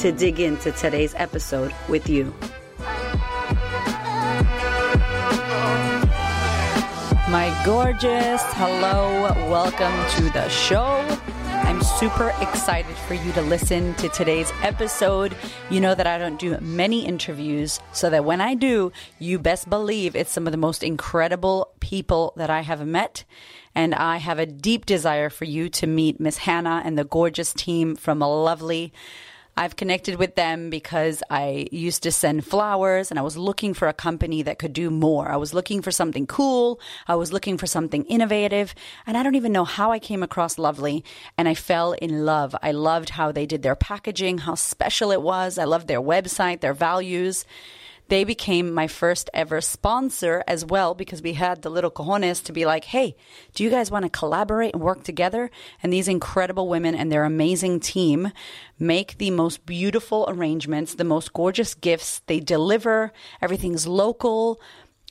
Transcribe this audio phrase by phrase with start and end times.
[0.00, 2.34] to dig into today's episode with you.
[7.28, 11.06] My gorgeous, hello, welcome to the show.
[11.44, 15.36] I'm super excited for you to listen to today's episode.
[15.68, 19.68] You know that I don't do many interviews, so that when I do, you best
[19.68, 23.24] believe it's some of the most incredible people that I have met.
[23.74, 27.52] And I have a deep desire for you to meet Miss Hannah and the gorgeous
[27.52, 28.94] team from a Lovely.
[29.60, 33.88] I've connected with them because I used to send flowers and I was looking for
[33.88, 35.28] a company that could do more.
[35.28, 36.80] I was looking for something cool.
[37.06, 38.74] I was looking for something innovative.
[39.06, 41.04] And I don't even know how I came across Lovely
[41.36, 42.56] and I fell in love.
[42.62, 45.58] I loved how they did their packaging, how special it was.
[45.58, 47.44] I loved their website, their values
[48.10, 52.52] they became my first ever sponsor as well because we had the little cojones to
[52.52, 53.14] be like, hey,
[53.54, 55.48] do you guys want to collaborate and work together?
[55.80, 58.32] And these incredible women and their amazing team
[58.80, 62.20] make the most beautiful arrangements, the most gorgeous gifts.
[62.26, 64.60] They deliver, everything's local.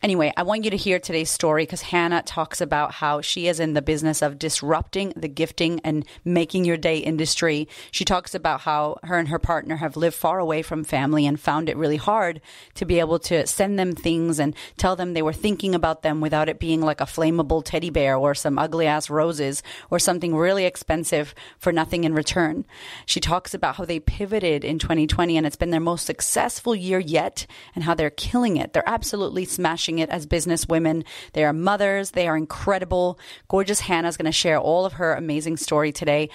[0.02, 3.60] Anyway, I want you to hear today's story because Hannah talks about how she is
[3.60, 7.68] in the business of disrupting the gifting and making your day industry.
[7.92, 11.38] She talks about how her and her partner have lived far away from family and
[11.38, 12.40] found it really hard
[12.76, 16.22] to be able to send them things and tell them they were thinking about them
[16.22, 20.34] without it being like a flammable teddy bear or some ugly ass roses or something
[20.34, 22.66] really expensive for nothing in return.
[23.06, 27.00] She talks about how they pivoted in 2020 and it's been their most successful year
[27.00, 28.72] yet and how they're killing it.
[28.72, 31.04] They're absolutely smashing it as business women.
[31.34, 32.12] They are mothers.
[32.12, 33.18] They are incredible.
[33.48, 36.30] Gorgeous Hannah is going to share all of her amazing story today.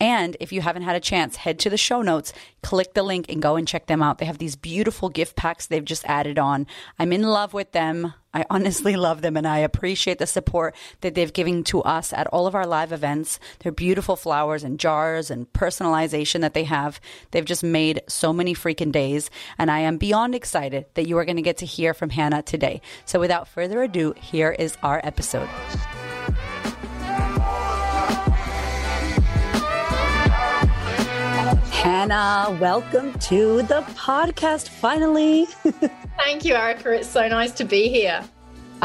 [0.00, 3.26] And if you haven't had a chance, head to the show notes, click the link,
[3.30, 4.18] and go and check them out.
[4.18, 6.66] They have these beautiful gift packs they've just added on.
[6.98, 8.12] I'm in love with them.
[8.34, 12.26] I honestly love them, and I appreciate the support that they've given to us at
[12.26, 13.40] all of our live events.
[13.60, 17.00] They're beautiful flowers and jars and personalization that they have.
[17.30, 21.24] They've just made so many freaking days, and I am beyond excited that you are
[21.24, 22.82] going to get to hear from Hannah today.
[23.06, 25.48] So without further ado, here is our episode.
[31.76, 35.44] Hannah, welcome to the podcast finally.
[36.16, 36.92] Thank you, Erica.
[36.92, 38.24] It's so nice to be here.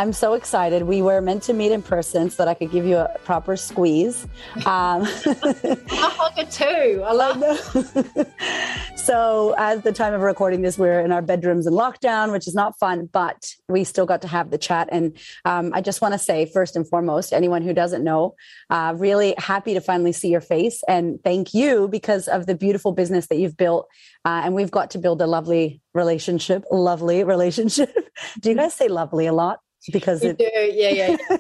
[0.01, 0.81] I'm so excited.
[0.87, 3.55] We were meant to meet in person so that I could give you a proper
[3.55, 4.25] squeeze.
[4.65, 7.03] Um, a hug too.
[7.05, 8.27] I love that.
[8.95, 12.53] So, as the time of recording this, we're in our bedrooms in lockdown, which is
[12.53, 14.89] not fun, but we still got to have the chat.
[14.91, 18.35] And um, I just want to say, first and foremost, anyone who doesn't know,
[18.69, 22.91] uh, really happy to finally see your face and thank you because of the beautiful
[22.91, 23.87] business that you've built.
[24.23, 27.95] Uh, and we've got to build a lovely relationship, lovely relationship.
[28.39, 29.61] Do you guys say lovely a lot?
[29.91, 30.49] Because it, do.
[30.53, 31.39] yeah, yeah, yeah.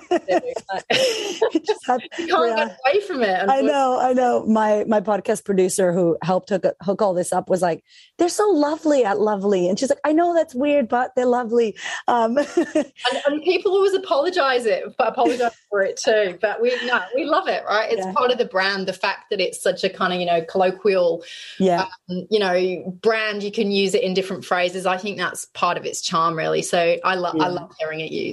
[0.89, 2.65] it just had, you can't yeah.
[2.65, 3.49] get away from it.
[3.49, 4.45] I know, I know.
[4.45, 7.83] My my podcast producer who helped hook, hook all this up was like,
[8.17, 11.75] "They're so lovely at Lovely," and she's like, "I know that's weird, but they're lovely."
[12.07, 12.91] Um, and,
[13.27, 16.37] and, people always apologize it, apologize for it too.
[16.41, 17.91] But we no, we love it, right?
[17.91, 18.13] It's yeah.
[18.13, 18.87] part of the brand.
[18.87, 21.23] The fact that it's such a kind of you know colloquial,
[21.59, 23.43] yeah, um, you know, brand.
[23.43, 24.85] You can use it in different phrases.
[24.85, 26.61] I think that's part of its charm, really.
[26.61, 27.43] So I love yeah.
[27.43, 28.30] I love hearing it used.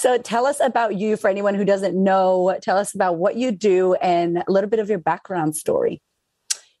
[0.00, 2.56] So tell us about you for anyone who doesn't know.
[2.62, 6.00] Tell us about what you do and a little bit of your background story.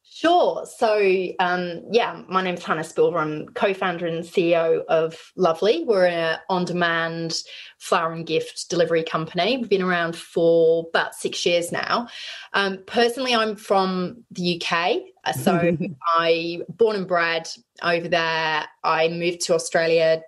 [0.02, 0.64] Sure.
[0.64, 0.98] So,
[1.38, 3.20] um, yeah, my name is Hannah Spilva.
[3.20, 5.84] I'm co-founder and CEO of Lovely.
[5.84, 7.36] We're an on-demand
[7.78, 9.58] flower and gift delivery company.
[9.58, 12.08] We've been around for about six years now.
[12.54, 15.76] Um, personally, I'm from the UK, so
[16.16, 17.50] I born and bred
[17.82, 18.64] over there.
[18.82, 20.22] I moved to Australia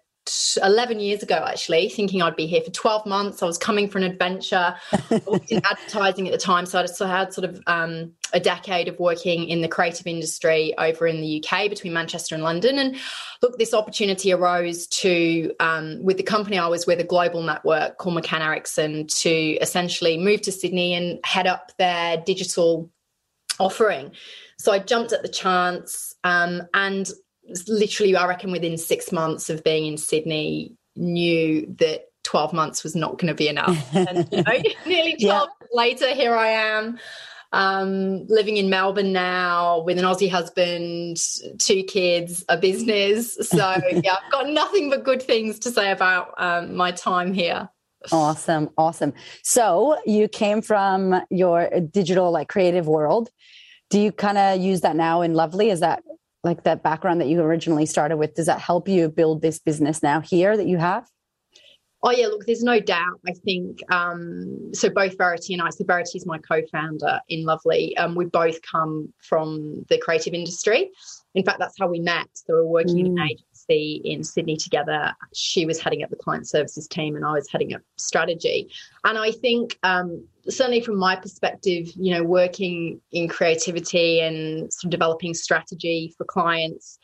[0.62, 3.42] 11 years ago actually thinking i'd be here for 12 months.
[3.42, 4.74] I was coming for an adventure.
[4.92, 8.86] I was in advertising at the time so i had sort of um, a decade
[8.86, 12.78] of working in the creative industry over in the uk between manchester and london.
[12.78, 12.96] And
[13.42, 17.98] look this opportunity arose to um, with the company i was with a global network
[17.98, 19.30] called mccann erickson to
[19.60, 22.90] essentially move to sydney and head up their digital
[23.58, 24.12] offering.
[24.58, 27.10] So i jumped at the chance um, and
[27.68, 32.94] literally, I reckon within six months of being in Sydney, knew that 12 months was
[32.94, 33.94] not going to be enough.
[33.94, 34.52] And, you know,
[34.86, 35.66] nearly 12 yeah.
[35.72, 36.98] later, here I am.
[37.52, 41.18] um, living in Melbourne now with an Aussie husband,
[41.58, 43.38] two kids, a business.
[43.52, 47.68] So, yeah, I've got nothing but good things to say about um, my time here.
[48.10, 48.70] Awesome.
[48.78, 49.12] Awesome.
[49.42, 53.28] So, you came from your digital, like creative world.
[53.90, 55.68] Do you kind of use that now in Lovely?
[55.68, 56.02] Is that
[56.44, 58.34] like that background that you originally started with?
[58.34, 61.08] Does that help you build this business now here that you have?
[62.04, 63.20] Oh yeah, look, there's no doubt.
[63.28, 64.90] I think um, so.
[64.90, 65.70] Both Verity and I.
[65.70, 67.96] So Verity is my co-founder in Lovely.
[67.96, 70.90] Um, we both come from the creative industry.
[71.36, 72.26] In fact, that's how we met.
[72.32, 73.00] So we we're working mm.
[73.00, 73.28] in an mm.
[73.68, 75.14] In Sydney together.
[75.32, 78.70] She was heading up the client services team, and I was heading up strategy.
[79.04, 84.84] And I think um, certainly from my perspective, you know, working in creativity and sort
[84.84, 86.98] of developing strategy for clients,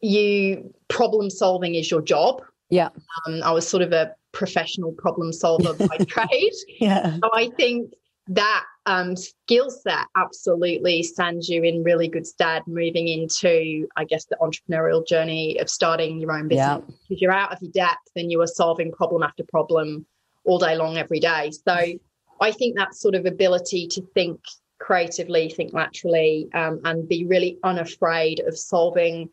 [0.00, 2.88] you problem solving is your job yeah.
[3.26, 6.52] Um, I was sort of a professional problem solver by trade.
[6.80, 7.16] Yeah.
[7.16, 7.94] So I think
[8.28, 14.24] that um, skill set absolutely stands you in really good stead moving into, I guess,
[14.24, 16.66] the entrepreneurial journey of starting your own business.
[16.88, 16.94] Yeah.
[17.06, 20.06] Because you're out of your depth and you are solving problem after problem
[20.44, 21.50] all day long, every day.
[21.50, 21.74] So
[22.40, 24.40] I think that sort of ability to think
[24.78, 29.28] creatively, think laterally, um, and be really unafraid of solving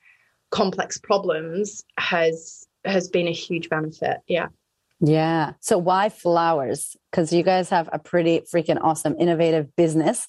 [0.52, 4.18] complex problems has has been a huge benefit.
[4.28, 4.48] Yeah.
[5.00, 5.54] Yeah.
[5.60, 6.96] So why flowers?
[7.12, 10.28] Because you guys have a pretty freaking awesome, innovative business.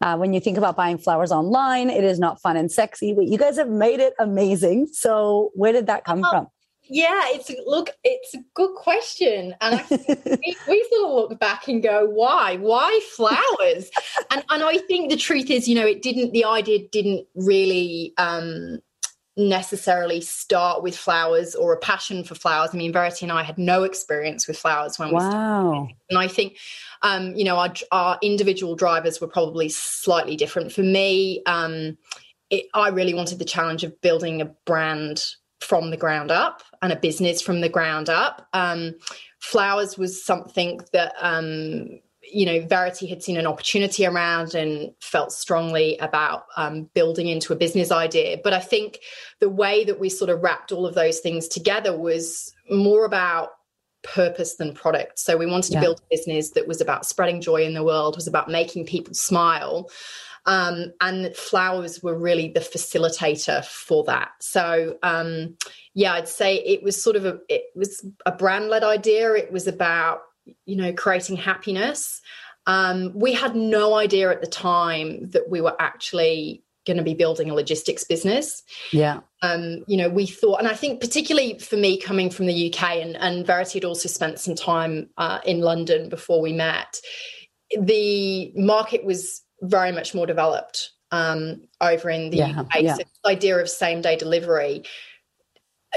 [0.00, 3.26] Uh, when you think about buying flowers online, it is not fun and sexy, but
[3.26, 4.88] you guys have made it amazing.
[4.92, 6.48] So where did that come from?
[6.84, 11.68] Yeah, it's look, it's a good question, and I, we, we sort of look back
[11.68, 13.88] and go, why, why flowers?
[14.30, 16.32] and and I think the truth is, you know, it didn't.
[16.32, 18.80] The idea didn't really um,
[19.36, 22.70] necessarily start with flowers or a passion for flowers.
[22.72, 25.30] I mean, Verity and I had no experience with flowers when we wow.
[25.30, 25.96] started.
[26.10, 26.58] And I think,
[27.02, 30.72] um, you know, our, our individual drivers were probably slightly different.
[30.72, 31.96] For me, um,
[32.50, 35.24] it, I really wanted the challenge of building a brand
[35.60, 38.48] from the ground up and a business from the ground up.
[38.52, 38.96] Um,
[39.38, 42.00] flowers was something that um,
[42.30, 47.52] you know, Verity had seen an opportunity around and felt strongly about um, building into
[47.52, 48.38] a business idea.
[48.42, 49.00] But I think
[49.40, 53.50] the way that we sort of wrapped all of those things together was more about
[54.02, 55.18] purpose than product.
[55.18, 58.16] So we wanted to build a business that was about spreading joy in the world,
[58.16, 59.90] was about making people smile.
[60.44, 64.30] Um, and flowers were really the facilitator for that.
[64.40, 65.56] So um,
[65.94, 69.34] yeah, I'd say it was sort of a it was a brand led idea.
[69.34, 70.22] It was about
[70.64, 72.20] you know, creating happiness.
[72.66, 77.14] Um, we had no idea at the time that we were actually going to be
[77.14, 78.62] building a logistics business.
[78.92, 79.20] Yeah.
[79.40, 82.96] Um, you know, we thought, and I think particularly for me coming from the UK
[82.96, 87.00] and, and Verity had also spent some time uh, in London before we met,
[87.80, 92.80] the market was very much more developed um, over in the yeah, UK.
[92.80, 92.94] Yeah.
[92.94, 94.82] So the idea of same day delivery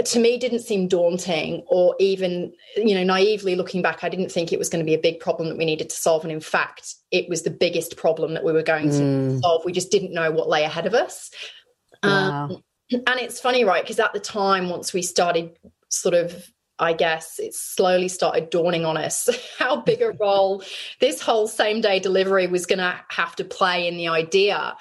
[0.04, 4.52] to me didn't seem daunting or even you know naively looking back i didn't think
[4.52, 6.24] it was going to be a big problem that we needed to solve.
[6.24, 9.42] And in fact it was the biggest problem that we were going to mm.
[9.42, 9.64] solve.
[9.64, 11.32] We just didn't know what lay ahead of us.
[12.04, 12.46] Wow.
[12.46, 13.84] um, and it's funny right?
[13.84, 15.58] Because at the time once we started
[15.90, 20.62] sort of I guess it slowly started dawning on us how big a role
[21.00, 24.76] this whole same day delivery was going to have to play in the idea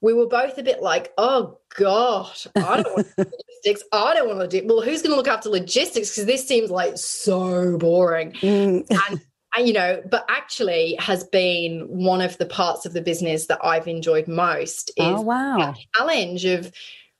[0.00, 3.82] we were both a bit like, oh gosh, I don't want logistics.
[3.92, 4.66] I don't want to do.
[4.66, 6.10] Well, who's going to look after logistics?
[6.10, 8.32] Because this seems like so boring.
[8.32, 8.86] Mm.
[9.10, 9.20] and,
[9.56, 13.58] and you know, but actually has been one of the parts of the business that
[13.64, 14.90] I've enjoyed most.
[14.90, 16.72] Is oh wow, challenge of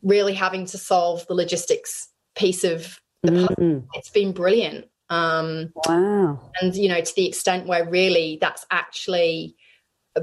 [0.03, 3.49] really having to solve the logistics piece of the.
[3.59, 3.87] Mm.
[3.95, 4.87] It's been brilliant.
[5.11, 9.57] Um, wow, and you know, to the extent where really that's actually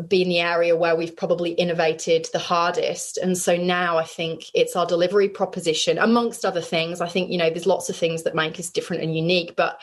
[0.07, 3.17] been the area where we've probably innovated the hardest.
[3.17, 7.01] And so now I think it's our delivery proposition, amongst other things.
[7.01, 9.79] I think, you know, there's lots of things that make us different and unique, but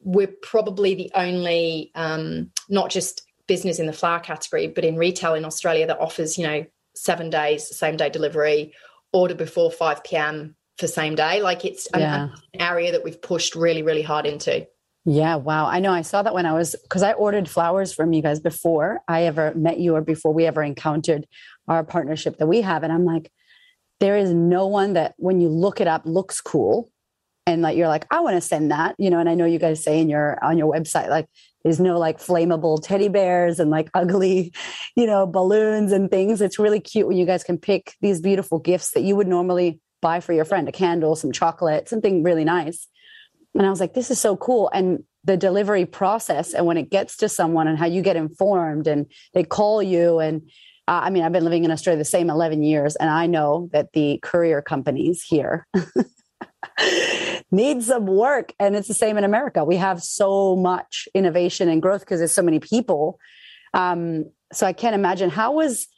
[0.00, 5.34] we're probably the only, um, not just business in the flower category, but in retail
[5.34, 8.74] in Australia that offers, you know, seven days, same day delivery,
[9.12, 10.56] order before 5 p.m.
[10.78, 11.40] for same day.
[11.40, 12.24] Like it's yeah.
[12.24, 14.66] an area that we've pushed really, really hard into.
[15.08, 15.66] Yeah, wow.
[15.66, 18.40] I know I saw that when I was because I ordered flowers from you guys
[18.40, 21.28] before I ever met you or before we ever encountered
[21.68, 22.82] our partnership that we have.
[22.82, 23.30] And I'm like,
[24.00, 26.90] there is no one that when you look it up looks cool
[27.46, 29.60] and like you're like, I want to send that, you know, and I know you
[29.60, 31.26] guys say in your on your website, like
[31.62, 34.52] there's no like flammable teddy bears and like ugly,
[34.96, 36.40] you know, balloons and things.
[36.40, 39.78] It's really cute when you guys can pick these beautiful gifts that you would normally
[40.02, 42.88] buy for your friend, a candle, some chocolate, something really nice
[43.58, 44.70] And I was like, this is so cool.
[44.72, 48.86] And the delivery process and when it gets to someone and how you get informed
[48.86, 50.42] and they call you and
[50.88, 53.68] uh, I mean, I've been living in Australia the same 11 years, and I know
[53.72, 55.66] that the courier companies here
[57.50, 58.52] need some work.
[58.60, 59.64] And it's the same in America.
[59.64, 63.18] We have so much innovation and growth because there's so many people.
[63.74, 65.88] Um, so I can't imagine how was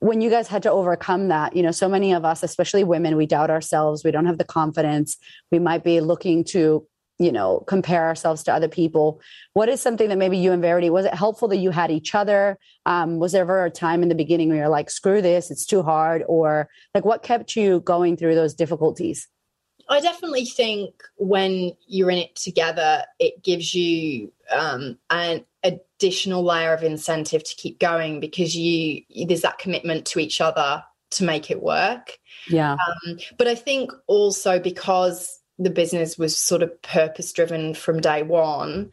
[0.00, 3.16] when you guys had to overcome that you know so many of us especially women
[3.16, 5.16] we doubt ourselves we don't have the confidence
[5.50, 6.86] we might be looking to
[7.18, 9.20] you know compare ourselves to other people?
[9.52, 12.14] What is something that maybe you and verity was it helpful that you had each
[12.14, 12.58] other?
[12.86, 15.66] Um, was there ever a time in the beginning where you're like screw this it's
[15.66, 19.28] too hard or like what kept you going through those difficulties?
[19.90, 26.72] I definitely think when you're in it together it gives you um, an additional layer
[26.72, 31.50] of incentive to keep going because you there's that commitment to each other to make
[31.50, 32.18] it work.
[32.48, 32.72] Yeah.
[32.74, 38.22] Um, but i think also because the business was sort of purpose driven from day
[38.22, 38.90] one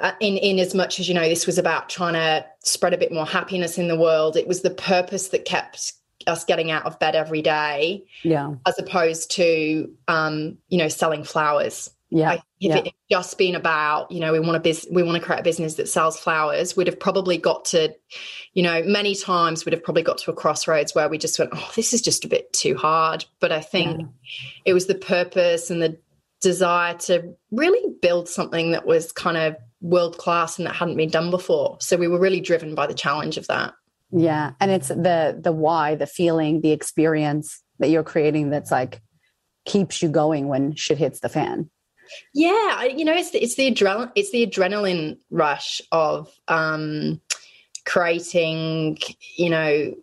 [0.00, 2.98] uh, in in as much as you know this was about trying to spread a
[2.98, 5.94] bit more happiness in the world it was the purpose that kept
[6.26, 8.54] us getting out of bed every day yeah.
[8.66, 12.32] as opposed to um you know selling flowers yeah.
[12.32, 12.76] if yeah.
[12.76, 15.44] it just been about, you know, we want to biz- we want to create a
[15.44, 17.94] business that sells flowers, we'd have probably got to,
[18.54, 21.50] you know, many times we'd have probably got to a crossroads where we just went,
[21.54, 23.24] oh, this is just a bit too hard.
[23.40, 24.06] But I think yeah.
[24.64, 25.98] it was the purpose and the
[26.40, 31.10] desire to really build something that was kind of world class and that hadn't been
[31.10, 31.76] done before.
[31.80, 33.74] So we were really driven by the challenge of that.
[34.10, 39.02] Yeah, and it's the the why, the feeling, the experience that you're creating that's like
[39.66, 41.68] keeps you going when shit hits the fan.
[42.34, 47.20] Yeah, you know, it's the, it's the adrenaline it's the adrenaline rush of um,
[47.84, 48.98] creating,
[49.36, 49.94] you know,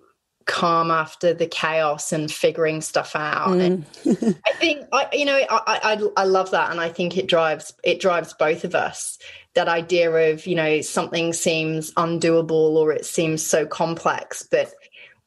[0.46, 3.50] calm after the chaos and figuring stuff out.
[3.50, 3.62] Mm.
[4.06, 7.28] And I think I, you know, I, I I love that, and I think it
[7.28, 9.18] drives it drives both of us.
[9.56, 14.74] That idea of you know something seems undoable or it seems so complex, but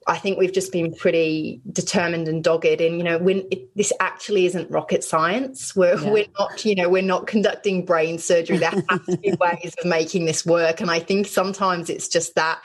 [0.08, 2.80] I think we've just been pretty determined and dogged.
[2.80, 6.10] And you know, when it, this actually isn't rocket science, we're yeah.
[6.10, 8.56] we're not, you know, we're not conducting brain surgery.
[8.56, 10.80] There have to be ways of making this work.
[10.80, 12.60] And I think sometimes it's just that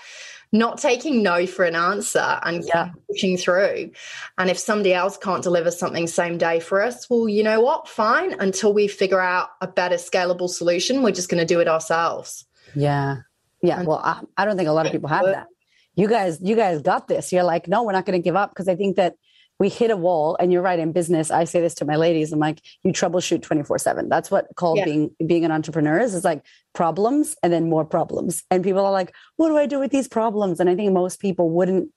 [0.54, 2.92] not taking no for an answer and yeah.
[3.10, 3.92] pushing through.
[4.38, 7.90] And if somebody else can't deliver something same day for us, well, you know what?
[7.90, 8.40] Fine.
[8.40, 12.46] Until we figure out a better scalable solution, we're just going to do it ourselves.
[12.74, 13.18] Yeah.
[13.62, 13.82] Yeah.
[13.82, 15.48] Well, I, I don't think a lot of people have that
[15.96, 17.32] you guys, you guys got this.
[17.32, 18.52] You're like, no, we're not going to give up.
[18.52, 19.16] Because I think that
[19.60, 22.34] we hit a wall and you're right in business i say this to my ladies
[22.34, 24.86] i'm like you troubleshoot 24 7 that's what called yeah.
[24.86, 28.44] being being an entrepreneur is is like problems and then more problems.
[28.52, 30.60] And people are like what do i do with these problems?
[30.60, 31.92] And i think most people wouldn't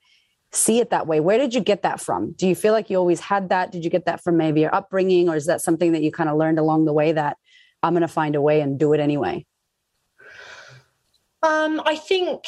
[0.52, 1.20] see it that way.
[1.20, 2.32] Where did you get that from?
[2.32, 3.72] Do you feel like you always had that?
[3.72, 6.30] Did you get that from maybe your upbringing or is that something that you kind
[6.30, 7.36] of learned along the way that
[7.82, 9.44] i'm going to find a way and do it anyway?
[11.42, 12.44] Um, I think,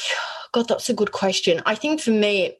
[0.52, 1.62] God, that's a good question.
[1.66, 2.56] I think for me,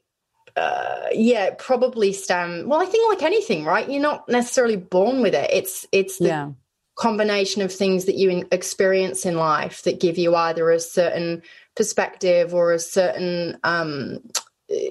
[0.55, 2.67] uh, yeah, probably stem.
[2.67, 3.89] Well, I think like anything, right?
[3.89, 5.49] You're not necessarily born with it.
[5.51, 6.51] It's it's the yeah.
[6.95, 11.41] combination of things that you experience in life that give you either a certain
[11.75, 14.19] perspective or a certain um,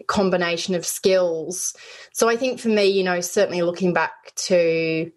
[0.06, 1.74] combination of skills.
[2.12, 5.10] So I think for me, you know, certainly looking back to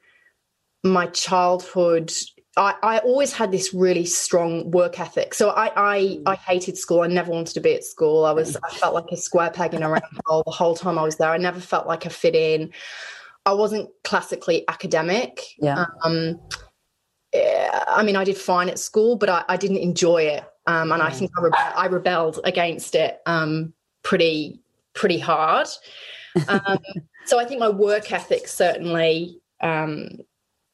[0.84, 2.12] my childhood
[2.58, 5.34] I, I always had this really strong work ethic.
[5.34, 6.24] So I, I, mm.
[6.26, 7.02] I hated school.
[7.02, 8.26] I never wanted to be at school.
[8.26, 10.98] I was I felt like a square peg in a round hole the whole time
[11.00, 11.30] I was there.
[11.30, 12.72] I never felt like I fit in.
[13.46, 15.42] I wasn't classically academic.
[15.60, 15.86] Yeah.
[16.04, 16.40] Um,
[17.34, 20.44] I mean, I did fine at school, but I, I didn't enjoy it.
[20.68, 21.02] Um, and.
[21.02, 24.60] I think I, rebe- I, rebelled against it um, pretty
[24.94, 25.68] pretty hard.
[26.48, 26.78] Um,
[27.26, 30.20] so I think my work ethic certainly um,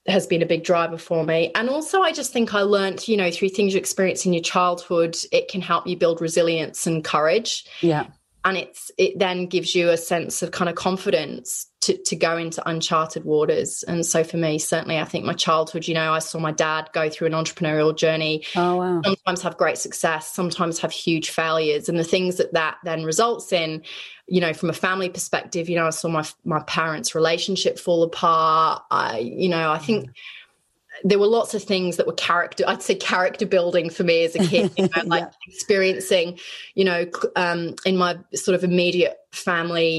[0.07, 1.51] has been a big driver for me.
[1.55, 4.43] And also, I just think I learned, you know, through things you experience in your
[4.43, 7.65] childhood, it can help you build resilience and courage.
[7.81, 8.07] Yeah.
[8.45, 12.37] And it's it then gives you a sense of kind of confidence to, to go
[12.37, 13.83] into uncharted waters.
[13.83, 16.89] And so for me, certainly, I think my childhood, you know, I saw my dad
[16.93, 18.43] go through an entrepreneurial journey.
[18.55, 19.01] Oh, wow.
[19.03, 21.87] Sometimes have great success, sometimes have huge failures.
[21.87, 23.83] And the things that that then results in
[24.29, 28.03] you know, from a family perspective, you know, I saw my my parents' relationship fall
[28.03, 28.83] apart.
[28.91, 30.13] I, you know, I think mm.
[31.03, 34.35] There were lots of things that were character i'd say character building for me as
[34.35, 35.31] a kid you know, like yeah.
[35.47, 36.37] experiencing
[36.75, 39.89] you know um, in my sort of immediate family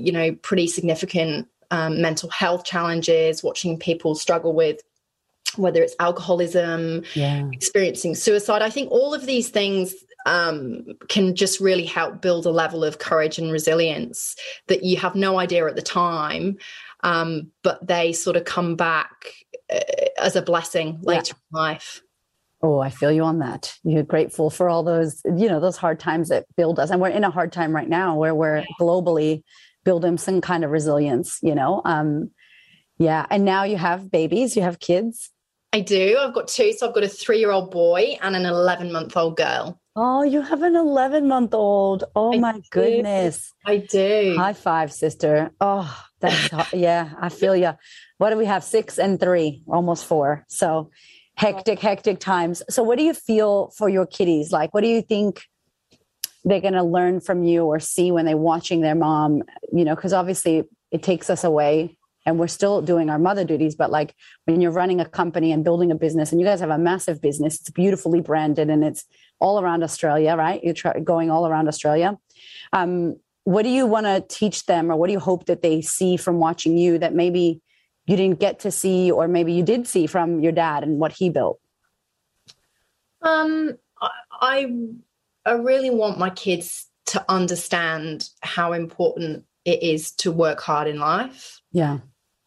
[0.00, 4.80] you know pretty significant um, mental health challenges watching people struggle with
[5.56, 7.48] whether it's alcoholism yeah.
[7.52, 9.94] experiencing suicide i think all of these things
[10.26, 14.34] um, can just really help build a level of courage and resilience
[14.66, 16.58] that you have no idea at the time,
[17.04, 19.32] um, but they sort of come back
[19.68, 21.58] as a blessing later yeah.
[21.58, 22.02] in life.
[22.62, 23.76] Oh, I feel you on that.
[23.84, 26.90] You're grateful for all those, you know, those hard times that build us.
[26.90, 29.42] And we're in a hard time right now where we're globally
[29.84, 31.82] building some kind of resilience, you know.
[31.84, 32.30] Um,
[32.98, 33.26] yeah.
[33.30, 35.30] And now you have babies, you have kids.
[35.72, 36.16] I do.
[36.18, 36.72] I've got two.
[36.72, 39.80] So I've got a three year old boy and an 11 month old girl.
[39.94, 42.04] Oh, you have an 11 month old.
[42.14, 42.62] Oh, I my do.
[42.70, 43.52] goodness.
[43.64, 44.34] I do.
[44.38, 45.50] High five, sister.
[45.60, 47.72] Oh, that's, yeah, I feel you.
[48.18, 48.64] What do we have?
[48.64, 50.44] Six and three, almost four.
[50.48, 50.90] So
[51.36, 52.62] hectic, hectic times.
[52.70, 54.52] So, what do you feel for your kiddies?
[54.52, 55.42] Like, what do you think
[56.44, 59.42] they're going to learn from you or see when they're watching their mom?
[59.72, 63.76] You know, because obviously it takes us away and we're still doing our mother duties.
[63.76, 66.70] But like when you're running a company and building a business, and you guys have
[66.70, 69.04] a massive business, it's beautifully branded and it's
[69.38, 70.62] all around Australia, right?
[70.62, 72.18] You're try- going all around Australia.
[72.72, 73.16] Um,
[73.46, 76.16] what do you want to teach them, or what do you hope that they see
[76.16, 77.62] from watching you that maybe
[78.04, 81.12] you didn't get to see, or maybe you did see from your dad and what
[81.12, 81.60] he built?
[83.22, 83.78] Um,
[84.32, 84.72] I
[85.44, 90.98] I really want my kids to understand how important it is to work hard in
[90.98, 91.60] life.
[91.70, 91.98] Yeah.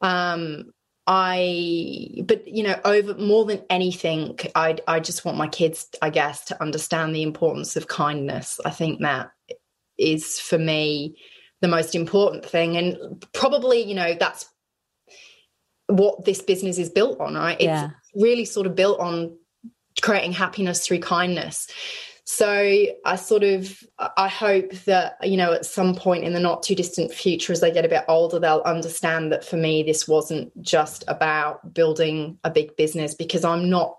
[0.01, 0.73] Um,
[1.07, 6.09] I, but you know, over more than anything, I, I just want my kids, I
[6.09, 8.59] guess, to understand the importance of kindness.
[8.65, 9.31] I think that
[9.99, 11.17] is for me
[11.61, 14.45] the most important thing, and probably, you know, that's
[15.87, 17.57] what this business is built on, right?
[17.59, 17.89] It's yeah.
[18.15, 19.35] really sort of built on
[20.01, 21.67] creating happiness through kindness.
[22.31, 23.75] So I sort of
[24.15, 27.59] I hope that you know at some point in the not too distant future as
[27.59, 32.37] they get a bit older they'll understand that for me this wasn't just about building
[32.43, 33.97] a big business because I'm not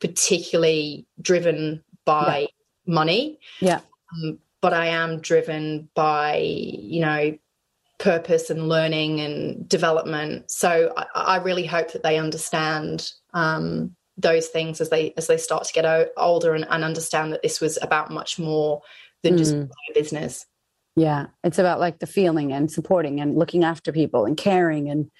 [0.00, 2.92] particularly driven by yeah.
[2.92, 3.38] money.
[3.60, 3.80] Yeah.
[4.24, 7.38] Um, but I am driven by you know
[7.98, 10.50] purpose and learning and development.
[10.50, 15.36] So I, I really hope that they understand um, those things as they as they
[15.36, 18.82] start to get older and, and understand that this was about much more
[19.22, 19.38] than mm.
[19.38, 20.46] just a business.
[20.96, 25.10] Yeah, it's about like the feeling and supporting and looking after people and caring and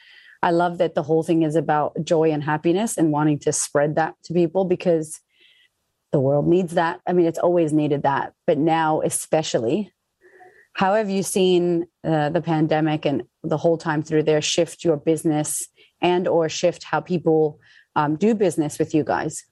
[0.43, 3.97] I love that the whole thing is about joy and happiness and wanting to spread
[3.97, 5.21] that to people because
[6.13, 7.01] the world needs that.
[7.07, 9.93] I mean, it's always needed that, but now especially.
[10.73, 14.97] How have you seen uh, the pandemic and the whole time through there shift your
[14.97, 15.67] business
[16.01, 17.59] and or shift how people
[17.97, 19.45] um, do business with you guys?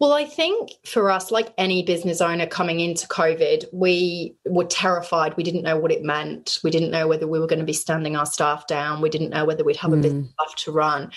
[0.00, 5.36] Well, I think for us, like any business owner coming into COVID, we were terrified.
[5.36, 6.58] We didn't know what it meant.
[6.64, 9.00] We didn't know whether we were going to be standing our staff down.
[9.00, 9.98] We didn't know whether we'd have mm.
[9.98, 11.12] a business left to run.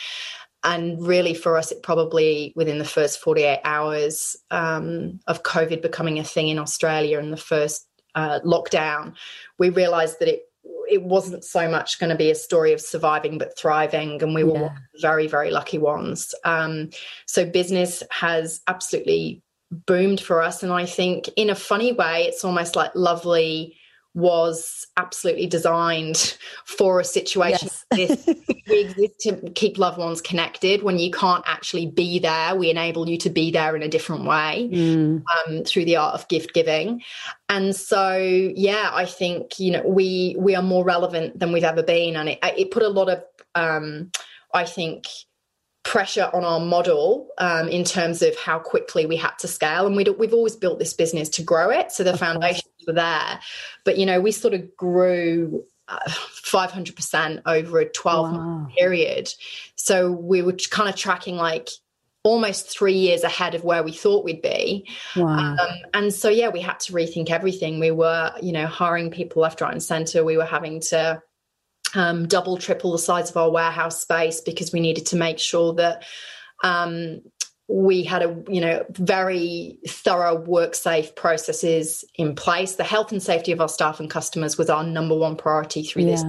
[0.64, 6.20] And really, for us, it probably within the first 48 hours um, of COVID becoming
[6.20, 9.14] a thing in Australia and the first uh, lockdown,
[9.60, 10.42] we realized that it
[10.90, 14.44] it wasn't so much going to be a story of surviving but thriving and we
[14.44, 14.78] were yeah.
[15.02, 16.90] very very lucky ones um,
[17.26, 19.42] so business has absolutely
[19.86, 23.76] boomed for us and i think in a funny way it's almost like lovely
[24.18, 28.26] was absolutely designed for a situation yes.
[28.26, 28.36] this.
[28.68, 30.82] we exist to keep loved ones connected.
[30.82, 34.26] When you can't actually be there, we enable you to be there in a different
[34.26, 35.24] way mm.
[35.48, 37.04] um, through the art of gift giving.
[37.48, 41.84] And so, yeah, I think you know we we are more relevant than we've ever
[41.84, 44.12] been, and it, it put a lot of um,
[44.52, 45.06] I think
[45.84, 49.86] pressure on our model um, in terms of how quickly we had to scale.
[49.86, 51.92] And we we've always built this business to grow it.
[51.92, 53.40] So the foundations were there.
[53.84, 58.38] But, you know, we sort of grew uh, 500% over a 12 wow.
[58.38, 59.34] month period.
[59.76, 61.70] So we were kind of tracking like
[62.24, 64.88] almost three years ahead of where we thought we'd be.
[65.16, 65.56] Wow.
[65.56, 65.58] Um,
[65.94, 67.80] and so, yeah, we had to rethink everything.
[67.80, 70.24] We were, you know, hiring people left, right, and center.
[70.24, 71.22] We were having to
[71.94, 75.74] um, double, triple the size of our warehouse space because we needed to make sure
[75.76, 76.04] that
[76.64, 77.22] um,
[77.70, 83.22] we had a you know very thorough work safe processes in place the health and
[83.22, 86.12] safety of our staff and customers was our number one priority through yeah.
[86.12, 86.24] this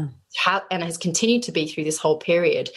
[0.70, 2.70] and has continued to be through this whole period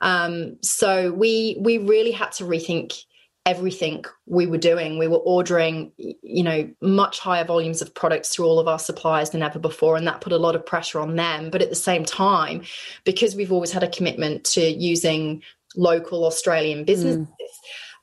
[0.00, 3.04] um, so we we really had to rethink
[3.46, 4.98] everything we were doing.
[4.98, 9.30] We were ordering, you know, much higher volumes of products through all of our suppliers
[9.30, 9.96] than ever before.
[9.96, 11.50] And that put a lot of pressure on them.
[11.50, 12.62] But at the same time,
[13.04, 15.42] because we've always had a commitment to using
[15.76, 17.32] local Australian businesses, mm.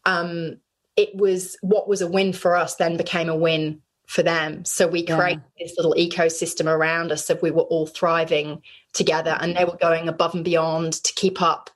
[0.06, 0.58] Um,
[0.96, 4.66] it was what was a win for us then became a win for them.
[4.66, 5.66] So we created yeah.
[5.66, 8.62] this little ecosystem around us of we were all thriving
[8.92, 11.70] together and they were going above and beyond to keep up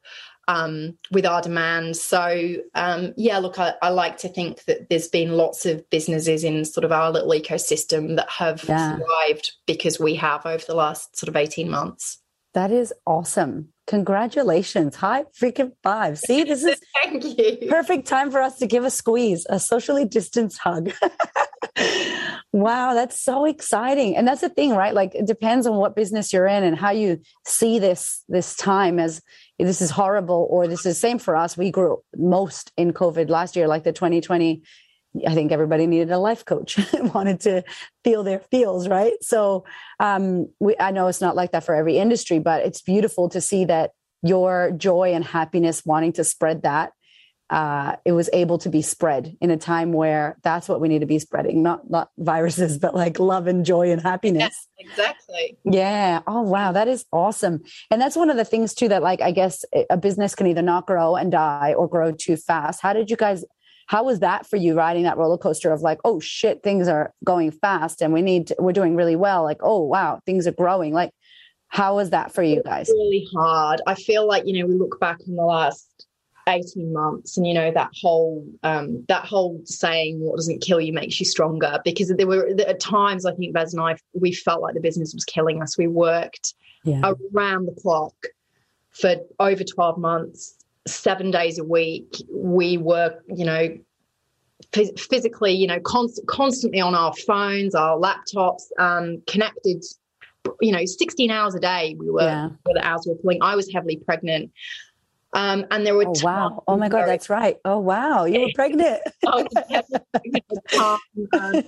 [0.48, 1.96] um, with our demand.
[1.96, 6.44] So, um, yeah, look, I, I, like to think that there's been lots of businesses
[6.44, 8.98] in sort of our little ecosystem that have yeah.
[8.98, 12.20] survived because we have over the last sort of 18 months.
[12.54, 13.70] That is awesome.
[13.88, 14.96] Congratulations.
[14.96, 16.18] High freaking five.
[16.18, 17.68] See, this is Thank you.
[17.70, 20.92] perfect time for us to give a squeeze, a socially distanced hug.
[22.52, 24.18] wow, that's so exciting.
[24.18, 24.94] And that's the thing, right?
[24.94, 28.98] Like it depends on what business you're in and how you see this this time
[28.98, 29.22] as
[29.60, 31.56] this is horrible or this is same for us.
[31.56, 34.64] We grew most in COVID last year, like the 2020
[35.28, 37.64] I think everybody needed a life coach, wanted to
[38.04, 39.14] feel their feels, right?
[39.22, 39.66] So
[40.00, 43.42] um, we, I know it's not like that for every industry, but it's beautiful to
[43.42, 43.92] see that
[44.24, 46.92] your joy and happiness wanting to spread that
[47.50, 51.00] uh, it was able to be spread in a time where that's what we need
[51.00, 54.42] to be spreading not not viruses but like love and joy and happiness.
[54.42, 55.58] Yes, exactly.
[55.64, 56.22] Yeah.
[56.26, 56.72] Oh wow.
[56.72, 57.62] That is awesome.
[57.92, 60.62] And that's one of the things too that like i guess a business can either
[60.62, 62.82] not grow and die or grow too fast.
[62.82, 63.46] How did you guys
[63.88, 67.14] how was that for you riding that roller coaster of like oh shit things are
[67.24, 69.44] going fast and we need to, we're doing really well.
[69.44, 70.94] Like oh wow things are growing.
[70.94, 71.12] Like
[71.68, 72.88] how was that for you guys?
[72.90, 73.82] Really hard.
[73.88, 75.90] I feel like you know we look back in the last
[76.48, 80.94] 18 months and you know that whole um that whole saying what doesn't kill you
[80.94, 84.62] makes you stronger because there were at times i think Baz and i we felt
[84.62, 85.76] like the business was killing us.
[85.76, 87.14] We worked yeah.
[87.34, 88.14] around the clock
[88.92, 90.55] for over 12 months
[90.88, 92.18] seven days a week.
[92.32, 93.78] We were, you know,
[94.98, 99.84] physically, you know, const- constantly on our phones, our laptops, um, connected.
[100.62, 102.50] You know, 16 hours a day we were, yeah.
[102.66, 103.40] the hours we were pulling.
[103.42, 104.52] I was heavily pregnant.
[105.34, 108.52] Um, and there were oh, wow oh my god that's right oh wow you were
[108.56, 110.98] pregnant oh,
[111.34, 111.64] um,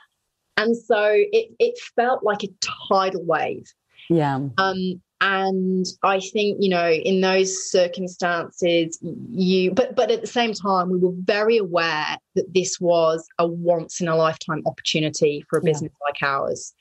[0.56, 2.48] and so it it felt like a
[2.88, 3.72] tidal wave
[4.10, 8.98] yeah um and i think you know in those circumstances
[9.30, 13.46] you but but at the same time we were very aware that this was a
[13.46, 16.06] once in a lifetime opportunity for a business yeah.
[16.06, 16.74] like ours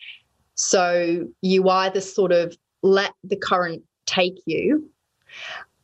[0.56, 4.90] so you either sort of let the current take you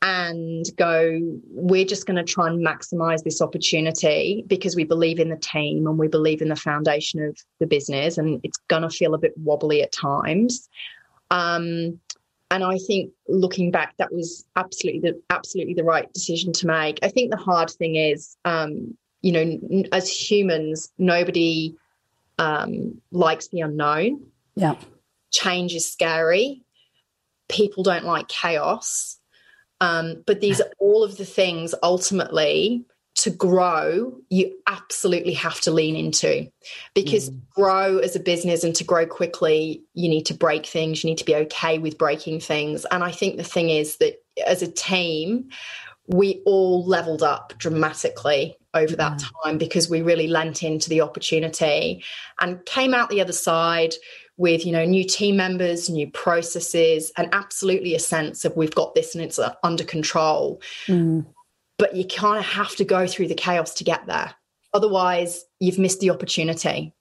[0.02, 5.28] and go we're just going to try and maximize this opportunity because we believe in
[5.28, 8.90] the team and we believe in the foundation of the business and it's going to
[8.90, 10.68] feel a bit wobbly at times
[11.30, 12.00] um,
[12.50, 16.98] and I think looking back, that was absolutely the absolutely the right decision to make.
[17.02, 21.76] I think the hard thing is, um, you know, as humans, nobody
[22.38, 24.26] um, likes the unknown.
[24.56, 24.76] Yeah,
[25.30, 26.62] change is scary.
[27.48, 29.18] People don't like chaos,
[29.80, 32.84] um, but these are all of the things ultimately
[33.18, 36.48] to grow, you absolutely have to lean into
[36.94, 37.40] because mm.
[37.50, 41.02] grow as a business and to grow quickly, you need to break things.
[41.02, 42.86] You need to be okay with breaking things.
[42.92, 45.48] And I think the thing is that as a team,
[46.06, 52.04] we all leveled up dramatically over that time because we really lent into the opportunity
[52.40, 53.94] and came out the other side
[54.36, 58.94] with you know new team members new processes and absolutely a sense of we've got
[58.94, 61.26] this and it's uh, under control mm
[61.78, 64.34] but you kind of have to go through the chaos to get there.
[64.74, 66.92] Otherwise, you've missed the opportunity.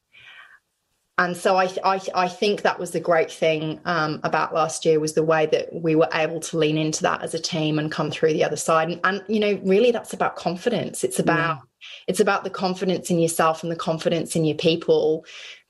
[1.20, 5.00] And so I, I, I think that was the great thing um, about last year
[5.00, 7.92] was the way that we were able to lean into that as a team and
[7.92, 8.90] come through the other side.
[8.90, 11.04] And, and you know, really, that's about confidence.
[11.04, 11.88] It's about yeah.
[12.08, 15.26] it's about the confidence in yourself and the confidence in your people.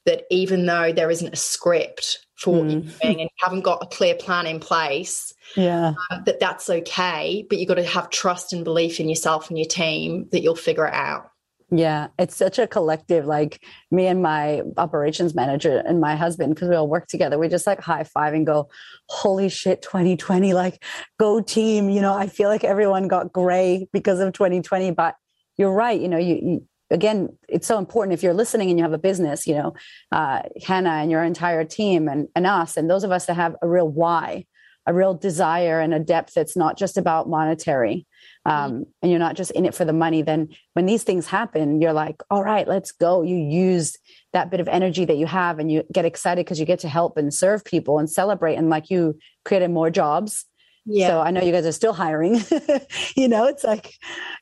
[0.05, 2.59] That even though there isn't a script for mm.
[2.59, 6.39] what you're doing and you haven't got a clear plan in place, yeah uh, that
[6.39, 10.27] that's okay but you've got to have trust and belief in yourself and your team
[10.31, 11.31] that you'll figure it out
[11.69, 13.25] yeah, it's such a collective.
[13.25, 17.49] Like me and my operations manager and my husband, because we all work together, we
[17.49, 18.69] just like high five and go,
[19.09, 20.53] "Holy shit, 2020!
[20.53, 20.81] Like,
[21.19, 25.15] go team!" You know, I feel like everyone got gray because of 2020, but
[25.57, 25.99] you're right.
[25.99, 28.97] You know, you, you again, it's so important if you're listening and you have a
[28.97, 29.47] business.
[29.47, 29.73] You know,
[30.11, 33.55] uh, Hannah and your entire team and and us and those of us that have
[33.61, 34.45] a real why
[34.87, 38.07] a real desire and a depth that's not just about monetary
[38.45, 38.83] um, mm-hmm.
[39.01, 41.93] and you're not just in it for the money then when these things happen you're
[41.93, 43.97] like all right let's go you use
[44.33, 46.87] that bit of energy that you have and you get excited because you get to
[46.87, 50.45] help and serve people and celebrate and like you created more jobs
[50.89, 51.09] yeah.
[51.09, 52.41] So I know you guys are still hiring.
[53.15, 53.93] you know, it's like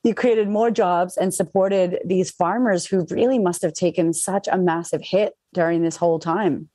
[0.04, 4.58] you created more jobs and supported these farmers who really must have taken such a
[4.58, 6.70] massive hit during this whole time.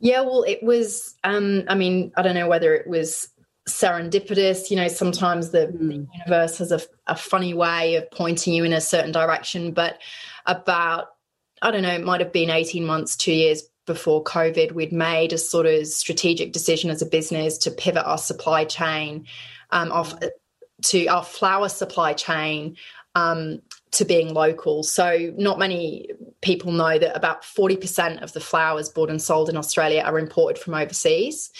[0.00, 3.28] Yeah, well, it was, um, I mean, I don't know whether it was
[3.68, 4.68] serendipitous.
[4.68, 5.88] You know, sometimes the, mm.
[5.88, 10.00] the universe has a, a, funny way of pointing you in a certain direction, but
[10.44, 11.06] about,
[11.62, 15.32] I don't know, it might have been 18 months, two years before COVID, we'd made
[15.32, 19.26] a sort of strategic decision as a business to pivot our supply chain
[19.70, 20.14] um, off
[20.82, 22.76] to our flower supply chain
[23.14, 23.60] um,
[23.92, 24.82] to being local.
[24.82, 26.08] So, not many
[26.40, 30.58] people know that about 40% of the flowers bought and sold in Australia are imported
[30.58, 31.50] from overseas.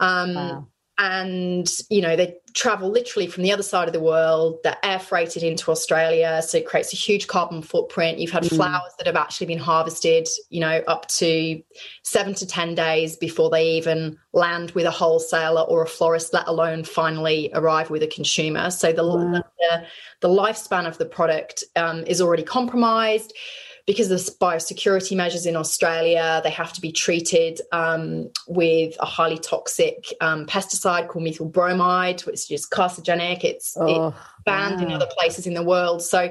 [0.00, 0.66] Um, wow
[0.98, 4.58] and you know they travel literally from the other side of the world.
[4.64, 8.18] They're air freighted into australia so it creates a huge carbon footprint.
[8.18, 8.56] You've had mm.
[8.56, 11.62] flowers that have actually been harvested you know up to
[12.02, 16.48] seven to ten days before they even land with a wholesaler or a florist let
[16.48, 18.70] alone finally arrive with a consumer.
[18.70, 19.86] So the, the,
[20.20, 23.32] the, lifespan of the product um, is already compromised
[23.88, 29.06] because of the biosecurity measures in Australia, they have to be treated um, with a
[29.06, 33.44] highly toxic um, pesticide called methyl bromide, which is carcinogenic.
[33.44, 36.02] It's, oh, it's banned in other places in the world.
[36.02, 36.30] So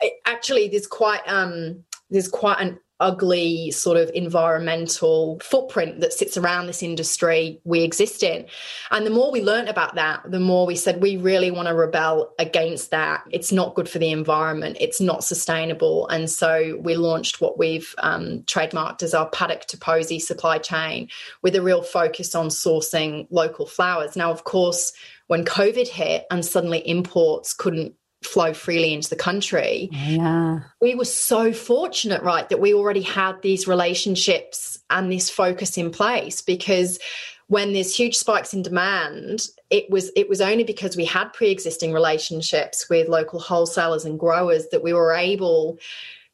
[0.00, 6.36] it, actually, there's quite um, there's quite an ugly sort of environmental footprint that sits
[6.36, 8.46] around this industry we exist in.
[8.90, 11.74] And the more we learned about that, the more we said we really want to
[11.74, 13.24] rebel against that.
[13.30, 16.06] It's not good for the environment, it's not sustainable.
[16.08, 21.08] And so we launched what we've um, trademarked as our paddock to posy supply chain
[21.42, 24.16] with a real focus on sourcing local flowers.
[24.16, 24.92] Now, of course,
[25.26, 29.88] when COVID hit and suddenly imports couldn't flow freely into the country.
[29.92, 30.60] Yeah.
[30.80, 35.90] We were so fortunate, right, that we already had these relationships and this focus in
[35.90, 36.98] place because
[37.46, 41.92] when there's huge spikes in demand, it was it was only because we had pre-existing
[41.92, 45.78] relationships with local wholesalers and growers that we were able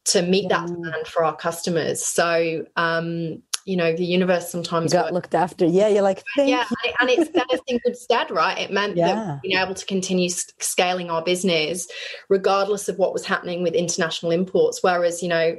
[0.04, 0.60] to meet yeah.
[0.60, 2.04] that demand for our customers.
[2.04, 6.64] So um, you know the universe sometimes you got looked after yeah you're like yeah
[6.84, 6.92] you.
[7.00, 9.14] and it set us in good stead right it meant yeah.
[9.14, 11.88] that being able to continue scaling our business
[12.30, 15.58] regardless of what was happening with international imports whereas you know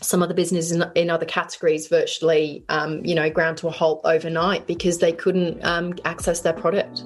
[0.00, 3.70] some of the businesses in, in other categories virtually um, you know ground to a
[3.70, 7.04] halt overnight because they couldn't um, access their product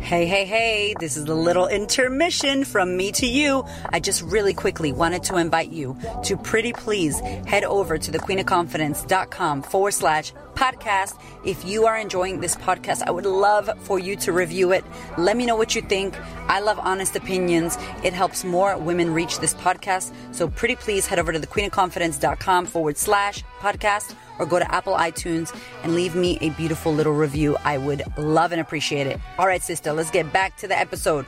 [0.00, 3.64] Hey, hey, hey, this is a little intermission from me to you.
[3.90, 9.62] I just really quickly wanted to invite you to pretty please head over to thequeenofconfidence.com
[9.62, 11.20] forward slash podcast.
[11.44, 14.84] If you are enjoying this podcast, I would love for you to review it.
[15.16, 16.18] Let me know what you think.
[16.48, 17.76] I love honest opinions.
[18.02, 20.12] It helps more women reach this podcast.
[20.32, 25.54] So pretty please head over to thequeenofconfidence.com forward slash podcast or go to Apple iTunes
[25.84, 27.56] and leave me a beautiful little review.
[27.64, 29.20] I would love and appreciate it.
[29.38, 31.26] All right, sister, let's get back to the episode.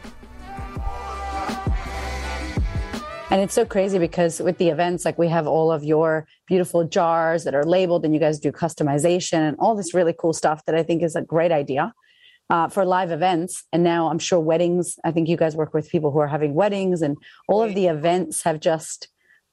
[3.30, 6.84] And it's so crazy because with the events, like we have all of your beautiful
[6.84, 10.62] jars that are labeled, and you guys do customization and all this really cool stuff
[10.66, 11.94] that I think is a great idea.
[12.50, 13.64] Uh, for live events.
[13.72, 16.52] And now I'm sure weddings, I think you guys work with people who are having
[16.52, 17.16] weddings, and
[17.48, 19.08] all of the events have just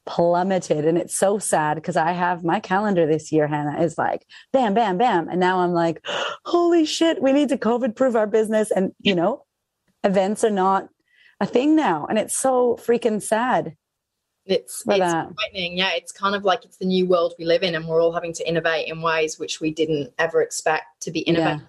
[0.10, 0.86] plummeted.
[0.86, 4.74] And it's so sad because I have my calendar this year, Hannah, is like bam,
[4.74, 5.30] bam, bam.
[5.30, 6.04] And now I'm like,
[6.46, 8.72] holy shit, we need to COVID proof our business.
[8.72, 9.46] And, you know,
[10.04, 10.90] events are not
[11.40, 13.76] a thing now, and it's so freaking sad.
[14.46, 15.78] It's it's frightening.
[15.78, 18.12] Yeah, it's kind of like it's the new world we live in, and we're all
[18.12, 21.68] having to innovate in ways which we didn't ever expect to be innovating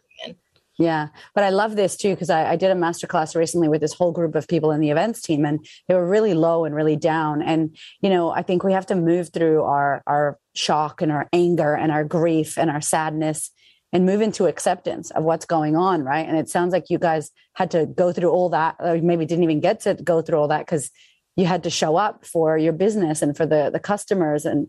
[0.81, 1.09] yeah.
[1.35, 4.13] but I love this too because I, I, did a masterclass recently with this whole
[4.13, 7.43] group of people in the events team, and they were really low and really down.
[7.43, 11.29] And you know, I think we have to move through our our shock and our
[11.33, 13.51] anger and our grief and our sadness
[13.93, 16.27] and move into acceptance of what's going on, right?
[16.27, 19.45] And it sounds like you guys had to go through all that, or maybe didn't
[19.45, 20.91] even get to go through all that because
[21.37, 24.45] you had to show up for your business and for the the customers.
[24.45, 24.69] And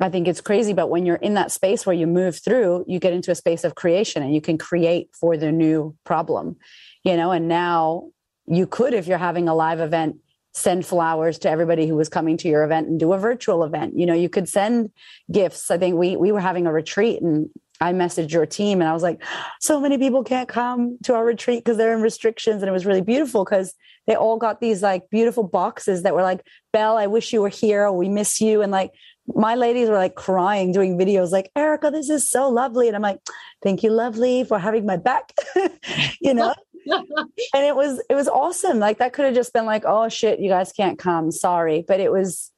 [0.00, 2.98] I think it's crazy, but when you're in that space where you move through, you
[2.98, 6.56] get into a space of creation and you can create for the new problem,
[7.04, 7.32] you know.
[7.32, 8.08] And now
[8.46, 10.16] you could, if you're having a live event,
[10.52, 13.96] send flowers to everybody who was coming to your event and do a virtual event.
[13.96, 14.90] You know, you could send
[15.30, 15.70] gifts.
[15.70, 18.92] I think we we were having a retreat and I messaged your team and I
[18.92, 19.22] was like,
[19.60, 22.62] so many people can't come to our retreat because they're in restrictions.
[22.62, 23.74] And it was really beautiful because
[24.06, 27.48] they all got these like beautiful boxes that were like, Belle, I wish you were
[27.48, 27.90] here.
[27.90, 28.60] we miss you.
[28.60, 28.90] And like
[29.34, 32.86] my ladies were like crying, doing videos like, Erica, this is so lovely.
[32.86, 33.20] And I'm like,
[33.62, 35.32] thank you, lovely, for having my back,
[36.20, 36.54] you know?
[36.86, 38.78] and it was it was awesome.
[38.78, 41.30] Like that could have just been like, oh shit, you guys can't come.
[41.30, 41.84] Sorry.
[41.86, 42.50] But it was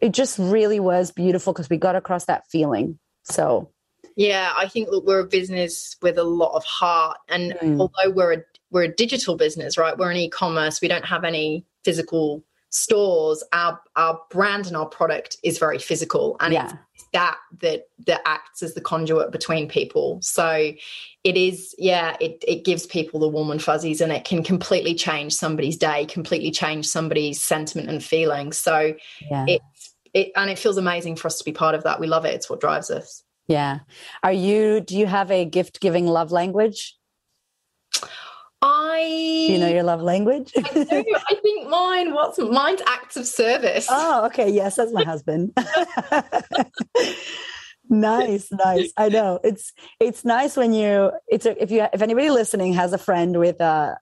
[0.00, 2.98] it just really was beautiful because we got across that feeling.
[3.24, 3.70] So
[4.16, 7.80] yeah, I think look, we're a business with a lot of heart, and mm.
[7.80, 8.38] although we're a
[8.70, 9.96] we're a digital business, right?
[9.96, 10.80] We're an e-commerce.
[10.80, 13.44] We don't have any physical stores.
[13.52, 16.72] Our our brand and our product is very physical, and yeah.
[16.94, 20.18] it's that that that acts as the conduit between people.
[20.22, 20.72] So
[21.22, 24.94] it is, yeah, it it gives people the warm and fuzzies, and it can completely
[24.94, 28.52] change somebody's day, completely change somebody's sentiment and feeling.
[28.52, 28.94] So
[29.30, 29.44] yeah.
[29.46, 29.62] it
[30.14, 32.00] it and it feels amazing for us to be part of that.
[32.00, 32.34] We love it.
[32.34, 33.22] It's what drives us.
[33.50, 33.80] Yeah.
[34.22, 36.96] Are you, do you have a gift giving love language?
[38.62, 40.52] I you know your love language.
[40.56, 41.04] I do.
[41.30, 42.12] I think mine.
[42.12, 43.86] What's mine's acts of service.
[43.90, 44.50] Oh, okay.
[44.50, 45.52] Yes, that's my husband.
[47.88, 48.92] nice, nice.
[48.96, 52.92] I know it's it's nice when you it's a, if you if anybody listening has
[52.92, 53.94] a friend with uh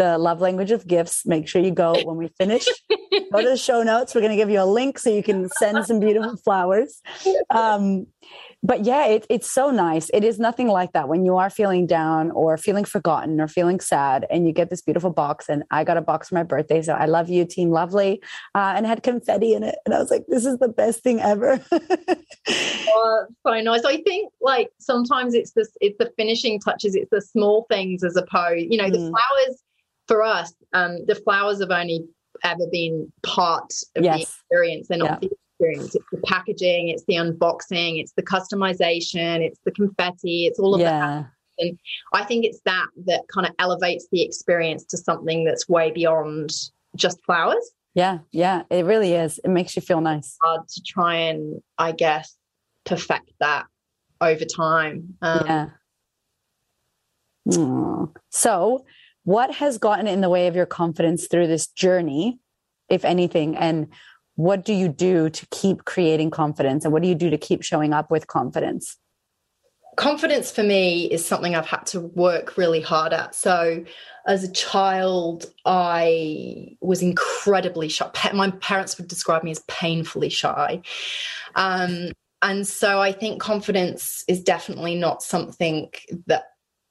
[0.00, 1.26] the love language of gifts.
[1.26, 2.66] Make sure you go when we finish.
[3.30, 4.14] go to the show notes.
[4.14, 7.02] We're going to give you a link so you can send some beautiful flowers.
[7.50, 8.06] Um,
[8.62, 10.10] but yeah, it, it's so nice.
[10.12, 13.80] It is nothing like that when you are feeling down or feeling forgotten or feeling
[13.80, 15.48] sad, and you get this beautiful box.
[15.48, 18.22] And I got a box for my birthday, so I love you, Team Lovely,
[18.54, 19.76] uh, and had confetti in it.
[19.86, 21.58] And I was like, this is the best thing ever.
[21.72, 23.84] oh, so nice.
[23.84, 28.16] I think like sometimes it's this, it's the finishing touches, it's the small things as
[28.16, 28.92] opposed, you know, mm.
[28.92, 29.62] the flowers
[30.06, 30.52] for us.
[30.74, 32.04] Um, the flowers have only
[32.44, 34.16] ever been part of yes.
[34.16, 34.88] the experience.
[34.88, 35.28] They're not yeah.
[35.28, 35.94] the experience.
[35.94, 40.80] It's the packaging, it's the unboxing, it's the customization, it's the confetti, it's all of
[40.80, 40.98] yeah.
[40.98, 41.30] that.
[41.58, 41.78] And
[42.14, 46.50] I think it's that that kind of elevates the experience to something that's way beyond
[46.96, 47.70] just flowers.
[47.94, 49.38] Yeah, yeah, it really is.
[49.44, 50.36] It makes you feel nice.
[50.42, 52.34] Hard to try and, I guess,
[52.84, 53.66] perfect that
[54.20, 55.16] over time.
[55.20, 55.66] Um, yeah.
[57.48, 58.14] Aww.
[58.30, 58.84] So,
[59.24, 62.38] what has gotten in the way of your confidence through this journey,
[62.88, 63.56] if anything?
[63.56, 63.88] And
[64.36, 66.84] what do you do to keep creating confidence?
[66.84, 68.96] And what do you do to keep showing up with confidence?
[69.96, 73.34] Confidence for me is something I've had to work really hard at.
[73.34, 73.84] So,
[74.26, 78.08] as a child, I was incredibly shy.
[78.32, 80.82] My parents would describe me as painfully shy.
[81.54, 85.90] Um, and so, I think confidence is definitely not something
[86.26, 86.44] that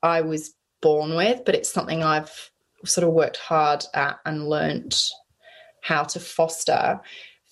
[0.04, 2.52] I was born with, but it's something I've
[2.86, 5.02] sort of worked hard at and learned
[5.82, 7.00] how to foster.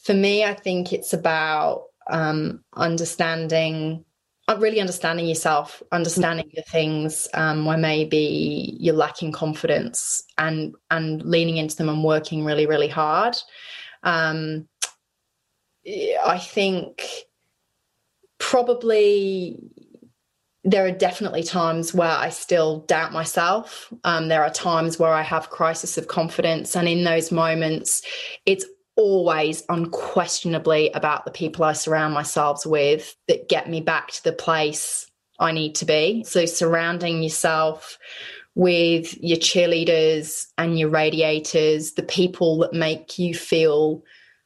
[0.08, 4.06] For me, I think it's about um, understanding,
[4.48, 11.22] uh, really understanding yourself, understanding the things um, where maybe you're lacking confidence, and and
[11.24, 13.36] leaning into them and working really, really hard.
[14.04, 14.70] Um,
[15.86, 17.04] I think
[18.38, 19.60] probably
[20.64, 23.92] there are definitely times where I still doubt myself.
[24.06, 28.02] Um, there are times where I have crisis of confidence, and in those moments,
[28.46, 28.64] it's
[28.98, 34.34] always unquestionably about the people I surround myself with that get me back to the
[34.34, 36.24] place I need to be.
[36.26, 37.98] So surrounding yourself
[38.56, 44.04] with your cheerleaders and your radiators, the people that make you feel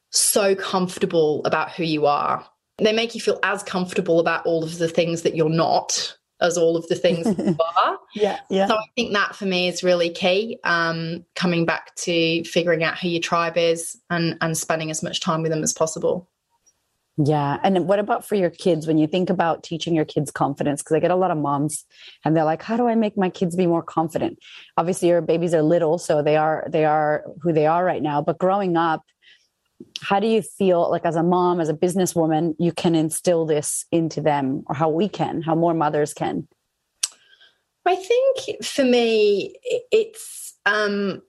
[0.10, 2.46] so comfortable about who you are
[2.82, 6.58] they make you feel as comfortable about all of the things that you're not as
[6.58, 7.26] all of the things
[7.78, 8.00] are.
[8.16, 8.68] Yeah, yeah.
[8.68, 10.60] So I think that for me is really key.
[10.64, 15.22] Um, coming back to figuring out who your tribe is and and spending as much
[15.22, 16.28] time with them as possible.
[17.18, 17.58] Yeah.
[17.62, 20.82] And what about for your kids when you think about teaching your kids confidence?
[20.82, 21.86] Because I get a lot of moms
[22.24, 24.40] and they're like, how do I make my kids be more confident?
[24.78, 28.22] Obviously your babies are little, so they are they are who they are right now.
[28.22, 29.04] But growing up,
[30.02, 33.86] how do you feel like as a mom as a businesswoman you can instill this
[33.92, 36.48] into them or how we can how more mothers can
[37.86, 39.56] i think for me
[39.92, 41.22] it's um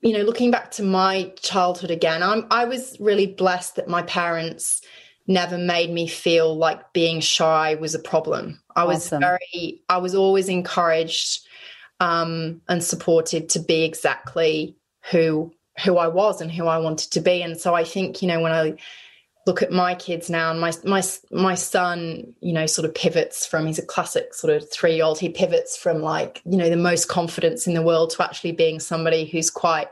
[0.00, 4.02] you know looking back to my childhood again i'm i was really blessed that my
[4.02, 4.82] parents
[5.26, 9.20] never made me feel like being shy was a problem i was awesome.
[9.20, 11.46] very i was always encouraged
[12.00, 14.76] um and supported to be exactly
[15.10, 15.52] who
[15.84, 17.42] who I was and who I wanted to be.
[17.42, 18.76] And so I think, you know, when I
[19.46, 23.46] look at my kids now and my my my son, you know, sort of pivots
[23.46, 25.18] from he's a classic sort of three year old.
[25.18, 28.80] He pivots from like, you know, the most confidence in the world to actually being
[28.80, 29.88] somebody who's quite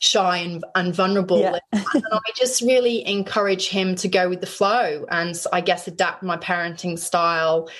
[0.00, 1.40] shy and, and vulnerable.
[1.40, 1.58] Yeah.
[1.72, 6.22] and I just really encourage him to go with the flow and I guess adapt
[6.22, 7.70] my parenting style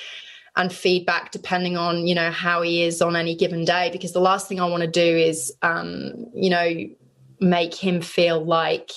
[0.54, 4.20] and feedback depending on you know how he is on any given day because the
[4.20, 6.68] last thing i want to do is um, you know
[7.42, 8.90] make him feel like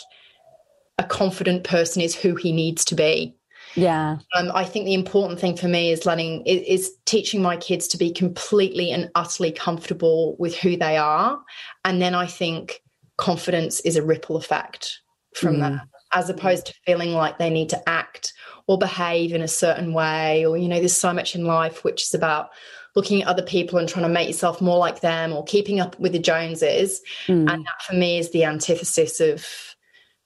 [0.97, 3.35] a confident person is who he needs to be.
[3.75, 4.19] Yeah.
[4.35, 7.87] Um, I think the important thing for me is letting is, is, teaching my kids
[7.89, 11.41] to be completely and utterly comfortable with who they are,
[11.83, 12.81] and then I think
[13.17, 14.99] confidence is a ripple effect
[15.35, 15.59] from mm.
[15.59, 18.33] that, as opposed to feeling like they need to act
[18.67, 22.03] or behave in a certain way, or you know, there's so much in life which
[22.03, 22.49] is about
[22.95, 25.99] looking at other people and trying to make yourself more like them or keeping up
[25.99, 27.01] with the Joneses.
[27.27, 27.51] Mm.
[27.51, 29.45] And that for me is the antithesis of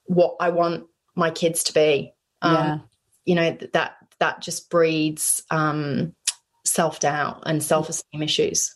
[0.05, 2.13] what I want my kids to be.
[2.41, 2.77] Um, yeah.
[3.25, 6.15] You know, that that just breeds um,
[6.65, 8.75] self doubt and self esteem issues.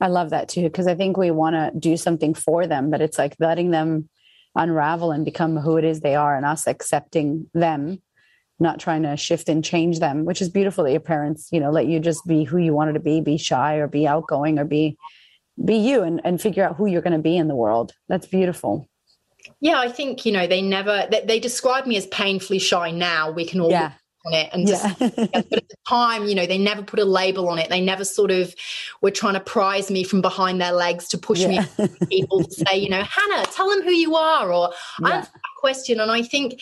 [0.00, 3.02] I love that too, because I think we want to do something for them, but
[3.02, 4.08] it's like letting them
[4.54, 8.00] unravel and become who it is they are and us accepting them
[8.60, 11.70] not trying to shift and change them, which is beautiful that your parents, you know,
[11.70, 14.64] let you just be who you wanted to be, be shy or be outgoing or
[14.64, 14.96] be
[15.62, 17.92] be you and, and figure out who you're going to be in the world.
[18.08, 18.88] That's beautiful.
[19.60, 23.30] Yeah, I think, you know, they never, they, they describe me as painfully shy now.
[23.30, 23.92] We can all yeah
[24.26, 27.48] on it and just but at the time you know they never put a label
[27.48, 28.54] on it they never sort of
[29.00, 31.66] were trying to prize me from behind their legs to push yeah.
[31.78, 35.16] me people to say you know hannah tell them who you are or yeah.
[35.16, 36.60] answer that question and i think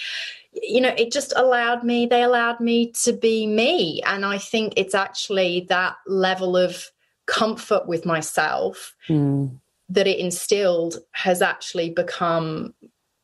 [0.63, 4.73] you know it just allowed me they allowed me to be me and i think
[4.77, 6.91] it's actually that level of
[7.27, 9.51] comfort with myself mm.
[9.89, 12.73] that it instilled has actually become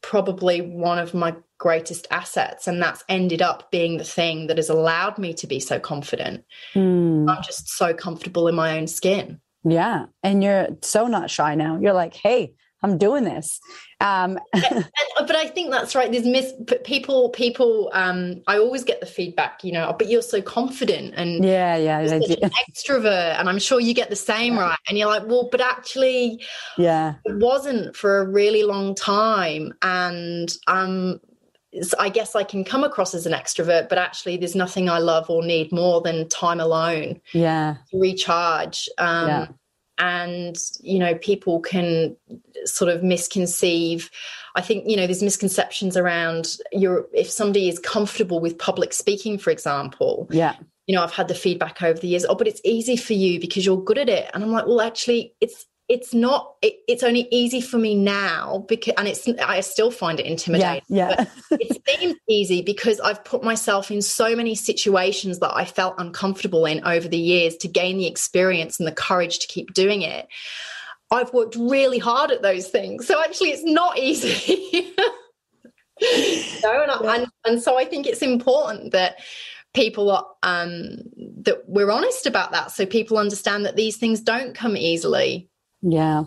[0.05, 4.69] probably one of my greatest assets and that's ended up being the thing that has
[4.69, 6.45] allowed me to be so confident.
[6.75, 7.31] Mm.
[7.31, 9.41] i'm just so comfortable in my own skin.
[9.65, 11.79] Yeah and you're so not shy now.
[11.81, 12.53] You're like hey
[12.85, 13.61] i'm doing this
[14.01, 14.87] um and, and,
[15.27, 16.53] but i think that's right there's mis
[16.85, 21.45] people people um i always get the feedback you know but you're so confident and
[21.45, 22.21] yeah yeah an
[22.71, 24.61] extrovert and i'm sure you get the same yeah.
[24.61, 26.45] right and you're like well but actually
[26.77, 31.19] yeah it wasn't for a really long time and um
[31.99, 35.29] I guess I can come across as an extrovert, but actually, there's nothing I love
[35.29, 37.21] or need more than time alone.
[37.33, 38.89] Yeah, to recharge.
[38.99, 39.47] Um, yeah.
[39.99, 42.17] And you know, people can
[42.65, 44.11] sort of misconceive.
[44.57, 49.39] I think you know there's misconceptions around your if somebody is comfortable with public speaking,
[49.39, 50.29] for example.
[50.31, 50.57] Yeah.
[50.87, 52.27] You know, I've had the feedback over the years.
[52.29, 54.31] Oh, but it's easy for you because you're good at it.
[54.35, 58.65] And I'm like, well, actually, it's it's not it, it's only easy for me now
[58.69, 60.83] because and it's i still find it intimidating.
[60.89, 61.57] Yeah, yeah.
[61.61, 66.65] it seems easy because i've put myself in so many situations that i felt uncomfortable
[66.65, 70.27] in over the years to gain the experience and the courage to keep doing it.
[71.11, 73.07] I've worked really hard at those things.
[73.07, 74.93] So actually it's not easy.
[76.63, 79.21] No, and, I, and, and so i think it's important that
[79.75, 80.99] people are um
[81.43, 82.73] that we're honest about that.
[82.73, 85.49] So people understand that these things don't come easily
[85.85, 86.25] yeah.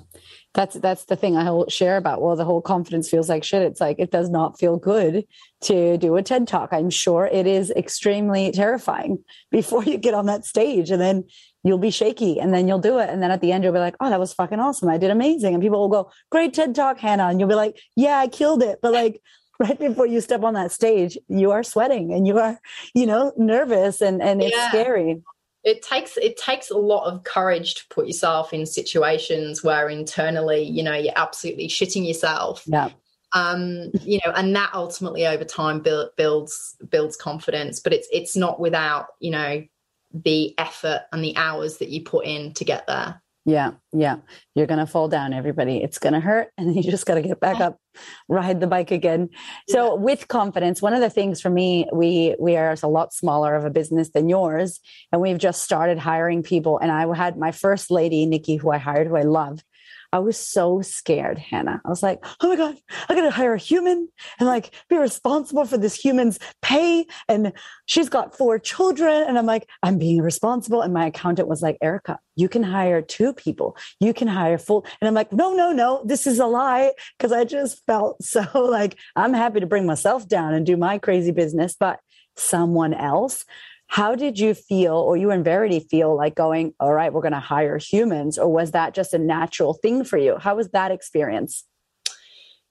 [0.53, 2.22] That's that's the thing I will share about.
[2.22, 3.62] Well, the whole confidence feels like shit.
[3.62, 5.26] It's like it does not feel good
[5.62, 6.70] to do a TED talk.
[6.72, 11.26] I'm sure it is extremely terrifying before you get on that stage, and then
[11.64, 13.80] you'll be shaky, and then you'll do it, and then at the end you'll be
[13.80, 14.89] like, "Oh, that was fucking awesome!
[14.89, 17.80] I did amazing!" And people will go, "Great TED talk, Hannah," and you'll be like,
[17.95, 19.22] "Yeah, I killed it." But like
[19.60, 22.60] right before you step on that stage, you are sweating and you are,
[22.93, 24.70] you know, nervous and and it's yeah.
[24.70, 25.22] scary
[25.68, 30.63] it takes it takes a lot of courage to put yourself in situations where internally
[30.63, 32.63] you know you're absolutely shitting yourself.
[32.65, 32.89] Yeah.
[33.34, 38.38] Um you know and that ultimately over time build, builds builds confidence but it's it's
[38.38, 39.63] not without you know
[40.13, 44.18] the effort and the hours that you put in to get there yeah, yeah.
[44.56, 45.78] You're going to fall down, everybody.
[45.78, 46.50] It's going to hurt.
[46.58, 47.80] And you just got to get back up,
[48.28, 49.30] ride the bike again.
[49.70, 50.02] So, yeah.
[50.02, 53.64] with confidence, one of the things for me, we, we are a lot smaller of
[53.64, 54.82] a business than yours.
[55.14, 56.78] And we've just started hiring people.
[56.78, 59.62] And I had my first lady, Nikki, who I hired, who I love.
[60.14, 61.82] I was so scared, Hannah.
[61.84, 62.78] I was like, oh my God,
[63.10, 64.08] I gotta hire a human
[64.39, 67.05] and like be responsible for this human's pay.
[67.28, 67.51] And
[67.86, 69.24] she's got four children.
[69.28, 70.82] And I'm like, I'm being responsible.
[70.82, 73.76] And my accountant was like, Erica, you can hire two people.
[73.99, 74.86] You can hire full.
[75.01, 76.93] And I'm like, no, no, no, this is a lie.
[77.20, 80.97] Cause I just felt so like I'm happy to bring myself down and do my
[80.97, 81.99] crazy business, but
[82.38, 83.45] someone else
[83.88, 87.32] how did you feel, or you and Verity feel like going, all right, we're going
[87.32, 88.38] to hire humans?
[88.38, 90.38] Or was that just a natural thing for you?
[90.38, 91.66] How was that experience?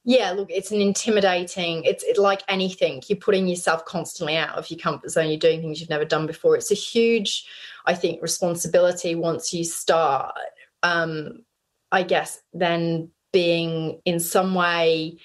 [0.05, 3.03] Yeah, look, it's an intimidating, it's like anything.
[3.09, 5.29] You're putting yourself constantly out of your comfort zone.
[5.29, 6.55] You're doing things you've never done before.
[6.55, 7.45] It's a huge,
[7.87, 10.33] I think, responsibility once you start.
[10.85, 11.41] Um,
[11.91, 15.19] I guess then being in some way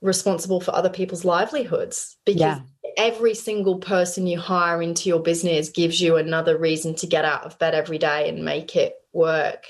[0.00, 2.60] responsible for other people's livelihoods because yeah
[2.98, 7.44] every single person you hire into your business gives you another reason to get out
[7.44, 9.66] of bed every day and make it work.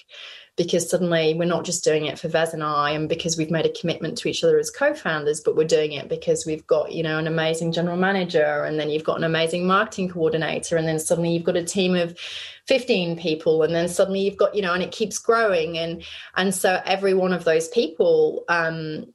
[0.57, 3.67] Because suddenly we're not just doing it for Vez and I and because we've made
[3.67, 7.05] a commitment to each other as co-founders, but we're doing it because we've got, you
[7.05, 10.99] know, an amazing general manager and then you've got an amazing marketing coordinator and then
[10.99, 12.19] suddenly you've got a team of
[12.67, 15.79] 15 people and then suddenly you've got, you know, and it keeps growing.
[15.79, 16.03] And
[16.35, 19.07] and so every one of those people um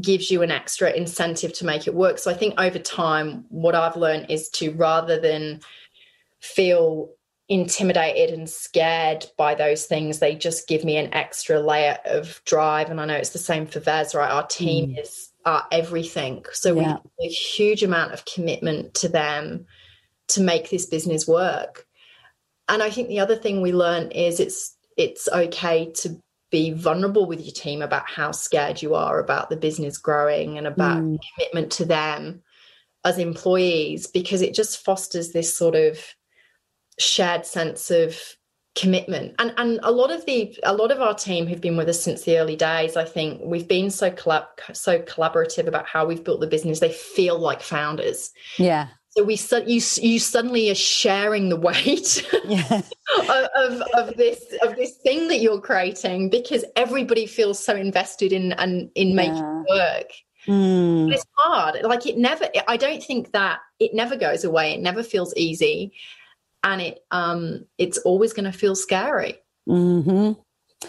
[0.00, 2.18] gives you an extra incentive to make it work.
[2.18, 5.60] So I think over time, what I've learned is to rather than
[6.40, 7.10] feel
[7.48, 12.90] intimidated and scared by those things, they just give me an extra layer of drive.
[12.90, 14.30] And I know it's the same for Vez, right?
[14.30, 15.00] Our team mm.
[15.00, 16.44] is our everything.
[16.52, 16.74] So yeah.
[16.74, 19.66] we have a huge amount of commitment to them
[20.28, 21.86] to make this business work.
[22.68, 26.20] And I think the other thing we learn is it's it's okay to
[26.54, 30.68] be vulnerable with your team about how scared you are about the business growing and
[30.68, 31.18] about mm.
[31.34, 32.40] commitment to them
[33.04, 35.98] as employees because it just fosters this sort of
[36.96, 38.16] shared sense of
[38.76, 39.34] commitment.
[39.40, 42.00] And and a lot of the a lot of our team who've been with us
[42.00, 46.22] since the early days i think we've been so collab so collaborative about how we've
[46.22, 46.78] built the business.
[46.78, 48.30] They feel like founders.
[48.58, 52.82] Yeah so we you you suddenly are sharing the weight yeah.
[53.56, 58.52] of, of this of this thing that you're creating because everybody feels so invested in
[58.54, 59.62] and in making yeah.
[59.68, 60.10] work
[60.46, 61.12] mm.
[61.12, 65.02] it's hard like it never i don't think that it never goes away it never
[65.02, 65.92] feels easy
[66.64, 69.36] and it um it's always going to feel scary
[69.68, 70.32] mm-hmm.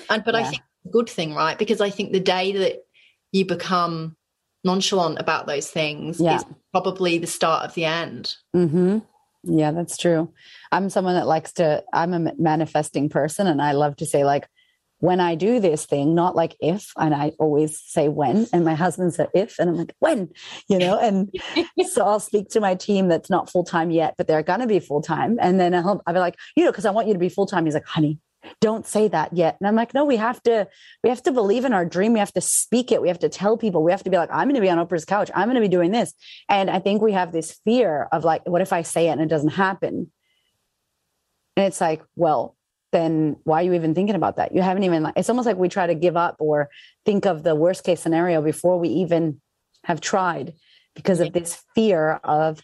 [0.09, 0.41] and but yeah.
[0.41, 2.85] i think good thing right because i think the day that
[3.31, 4.15] you become
[4.65, 6.35] nonchalant about those things yeah.
[6.35, 8.99] is probably the start of the end mm-hmm.
[9.43, 10.31] yeah that's true
[10.71, 14.47] i'm someone that likes to i'm a manifesting person and i love to say like
[14.99, 18.75] when I do this thing, not like if, and I always say when, and my
[18.75, 20.29] husband said if, and I'm like, when,
[20.69, 21.33] you know, and
[21.89, 24.67] so I'll speak to my team that's not full time yet, but they're going to
[24.67, 25.37] be full time.
[25.41, 27.45] And then I'll, I'll be like, you know, because I want you to be full
[27.45, 27.65] time.
[27.65, 28.19] He's like, honey,
[28.61, 29.57] don't say that yet.
[29.59, 30.67] And I'm like, no, we have to,
[31.03, 32.13] we have to believe in our dream.
[32.13, 33.01] We have to speak it.
[33.01, 33.83] We have to tell people.
[33.83, 35.31] We have to be like, I'm going to be on Oprah's couch.
[35.33, 36.13] I'm going to be doing this.
[36.49, 39.21] And I think we have this fear of like, what if I say it and
[39.21, 40.11] it doesn't happen?
[41.57, 42.55] And it's like, well,
[42.91, 44.55] then why are you even thinking about that?
[44.55, 46.69] You haven't even, it's almost like we try to give up or
[47.05, 49.41] think of the worst case scenario before we even
[49.83, 50.53] have tried
[50.95, 52.61] because of this fear of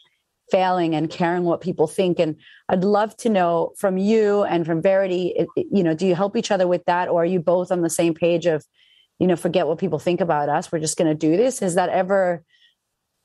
[0.52, 2.20] failing and caring what people think.
[2.20, 2.36] And
[2.70, 6.14] I'd love to know from you and from Verity, it, it, you know, do you
[6.14, 7.10] help each other with that?
[7.10, 8.66] Or are you both on the same page of,
[9.18, 10.72] you know, forget what people think about us.
[10.72, 11.60] We're just going to do this.
[11.60, 12.44] Has that ever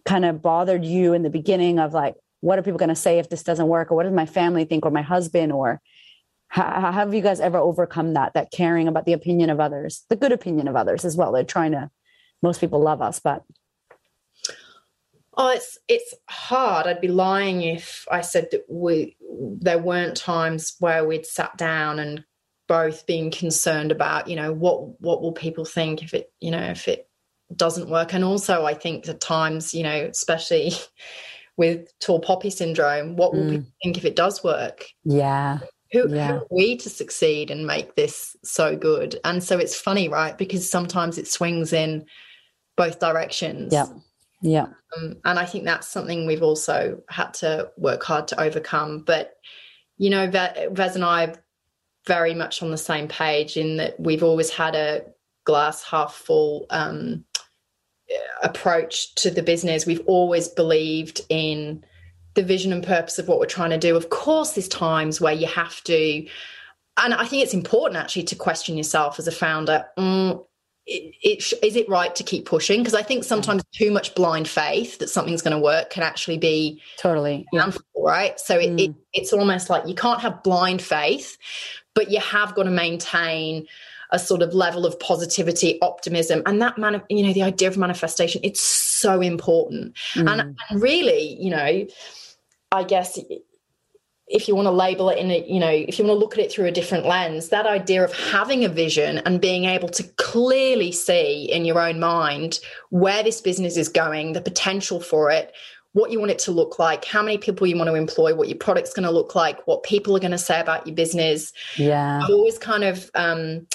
[0.05, 3.19] kind of bothered you in the beginning of like, what are people going to say
[3.19, 3.91] if this doesn't work?
[3.91, 5.81] Or what does my family think or my husband or,
[6.49, 10.17] how, have you guys ever overcome that that caring about the opinion of others the
[10.17, 11.91] good opinion of others as well they're trying to
[12.43, 13.43] most people love us but
[15.37, 19.17] oh it's it's hard i'd be lying if i said that we
[19.61, 22.25] there weren't times where we'd sat down and
[22.69, 26.63] both being concerned about you know what what will people think if it you know
[26.63, 27.09] if it
[27.55, 30.73] doesn't work and also i think at times you know especially
[31.57, 33.51] with tall poppy syndrome what will mm.
[33.51, 35.59] people think if it does work yeah
[35.93, 36.29] who, yeah.
[36.29, 39.19] who, are we to succeed and make this so good?
[39.25, 40.37] And so it's funny, right?
[40.37, 42.07] Because sometimes it swings in
[42.77, 43.73] both directions.
[43.73, 43.87] Yeah.
[44.41, 44.67] Yeah.
[44.97, 49.03] Um, and I think that's something we've also had to work hard to overcome.
[49.05, 49.37] But,
[49.99, 51.35] you know, Vez and I are
[52.07, 55.05] very much on the same page in that we've always had a
[55.45, 57.25] glass half full um,
[58.43, 59.87] approach to the business.
[59.87, 61.85] We've always believed in
[62.35, 63.97] the vision and purpose of what we're trying to do.
[63.97, 66.27] Of course, there's times where you have to,
[66.99, 69.87] and I think it's important actually to question yourself as a founder.
[69.99, 70.46] Mm,
[70.87, 72.81] it, it, is it right to keep pushing?
[72.81, 76.39] Because I think sometimes too much blind faith that something's going to work can actually
[76.39, 78.39] be totally harmful, right?
[78.39, 78.81] So it, mm.
[78.81, 81.37] it, it's almost like you can't have blind faith,
[81.95, 83.67] but you have got to maintain
[84.13, 87.77] a sort of level of positivity, optimism, and that man, you know, the idea of
[87.77, 88.41] manifestation.
[88.45, 90.31] It's so important, mm.
[90.31, 91.87] and, and really, you know
[92.73, 93.19] I guess
[94.29, 96.35] if you want to label it in a, you know, if you want to look
[96.35, 99.89] at it through a different lens, that idea of having a vision and being able
[99.89, 102.59] to clearly see in your own mind
[102.91, 105.53] where this business is going, the potential for it,
[105.93, 108.49] what you want it to look like, how many people you want to employ, what
[108.49, 111.53] your product's going to look like, what people are going to say about your business.
[111.77, 112.21] Yeah.
[112.23, 113.69] I always kind of, um,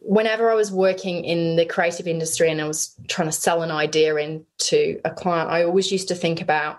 [0.00, 3.70] whenever I was working in the creative industry and I was trying to sell an
[3.70, 6.78] idea into a client, I always used to think about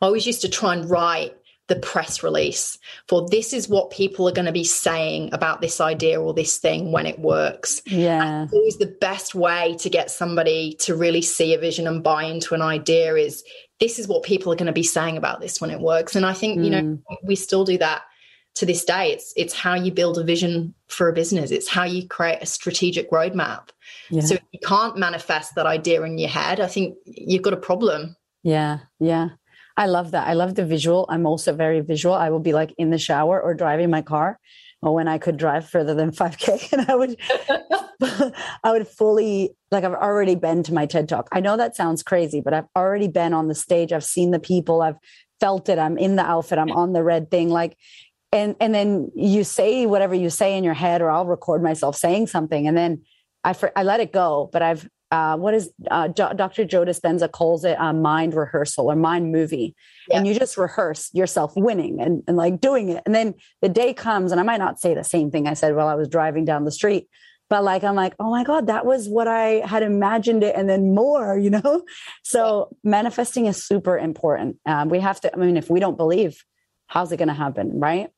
[0.00, 1.36] I always used to try and write
[1.68, 5.80] the press release for this is what people are going to be saying about this
[5.80, 7.82] idea or this thing when it works.
[7.86, 8.42] Yeah.
[8.42, 12.24] And always the best way to get somebody to really see a vision and buy
[12.24, 13.44] into an idea is
[13.80, 16.16] this is what people are going to be saying about this when it works.
[16.16, 16.64] And I think, mm.
[16.64, 17.02] you know, mm.
[17.22, 18.02] we still do that
[18.56, 19.12] to this day.
[19.12, 21.50] It's it's how you build a vision for a business.
[21.50, 23.68] It's how you create a strategic roadmap.
[24.10, 24.22] Yeah.
[24.22, 27.58] So if you can't manifest that idea in your head, I think you've got a
[27.58, 28.16] problem.
[28.42, 29.30] Yeah, yeah.
[29.78, 30.26] I love that.
[30.26, 31.06] I love the visual.
[31.08, 32.12] I'm also very visual.
[32.12, 34.40] I will be like in the shower or driving my car
[34.82, 37.16] or when I could drive further than 5k and I would
[38.64, 41.28] I would fully like I've already been to my TED talk.
[41.30, 43.92] I know that sounds crazy, but I've already been on the stage.
[43.92, 44.82] I've seen the people.
[44.82, 44.98] I've
[45.38, 45.78] felt it.
[45.78, 46.58] I'm in the outfit.
[46.58, 47.76] I'm on the red thing like
[48.32, 51.94] and and then you say whatever you say in your head or I'll record myself
[51.94, 53.02] saying something and then
[53.44, 56.64] I I let it go, but I've uh, what is uh, Dr.
[56.64, 59.74] Joe Dispenza calls it a mind rehearsal or mind movie.
[60.08, 60.18] Yeah.
[60.18, 63.02] And you just rehearse yourself winning and, and like doing it.
[63.06, 65.74] And then the day comes, and I might not say the same thing I said
[65.74, 67.08] while I was driving down the street,
[67.48, 70.54] but like, I'm like, oh my God, that was what I had imagined it.
[70.54, 71.82] And then more, you know?
[72.22, 72.90] So yeah.
[72.90, 74.56] manifesting is super important.
[74.66, 76.44] Um, we have to, I mean, if we don't believe,
[76.86, 77.80] how's it going to happen?
[77.80, 78.10] Right.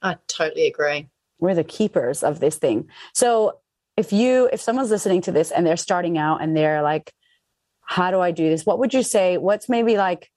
[0.00, 1.08] I totally agree.
[1.38, 2.88] We're the keepers of this thing.
[3.14, 3.58] So
[4.02, 7.12] if you if someone's listening to this and they're starting out and they're like,
[7.82, 8.66] how do I do this?
[8.66, 9.38] What would you say?
[9.38, 10.28] What's maybe like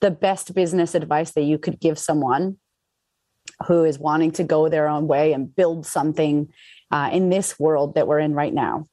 [0.00, 2.56] the best business advice that you could give someone
[3.68, 6.48] who is wanting to go their own way and build something
[6.90, 8.86] uh, in this world that we're in right now?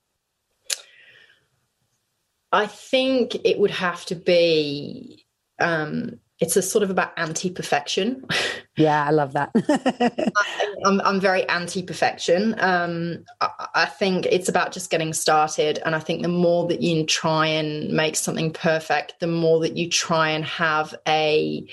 [2.51, 5.25] I think it would have to be
[5.59, 8.25] um, it's a sort of about anti-perfection.
[8.77, 9.51] Yeah, I love that.
[10.85, 12.55] I'm, I'm very anti-perfection.
[12.57, 16.81] Um, I, I, think it's about just getting started, and I think the more that
[16.81, 21.67] you try and make something perfect, the more that you try and have a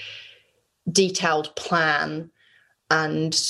[0.90, 2.30] detailed plan
[2.90, 3.40] and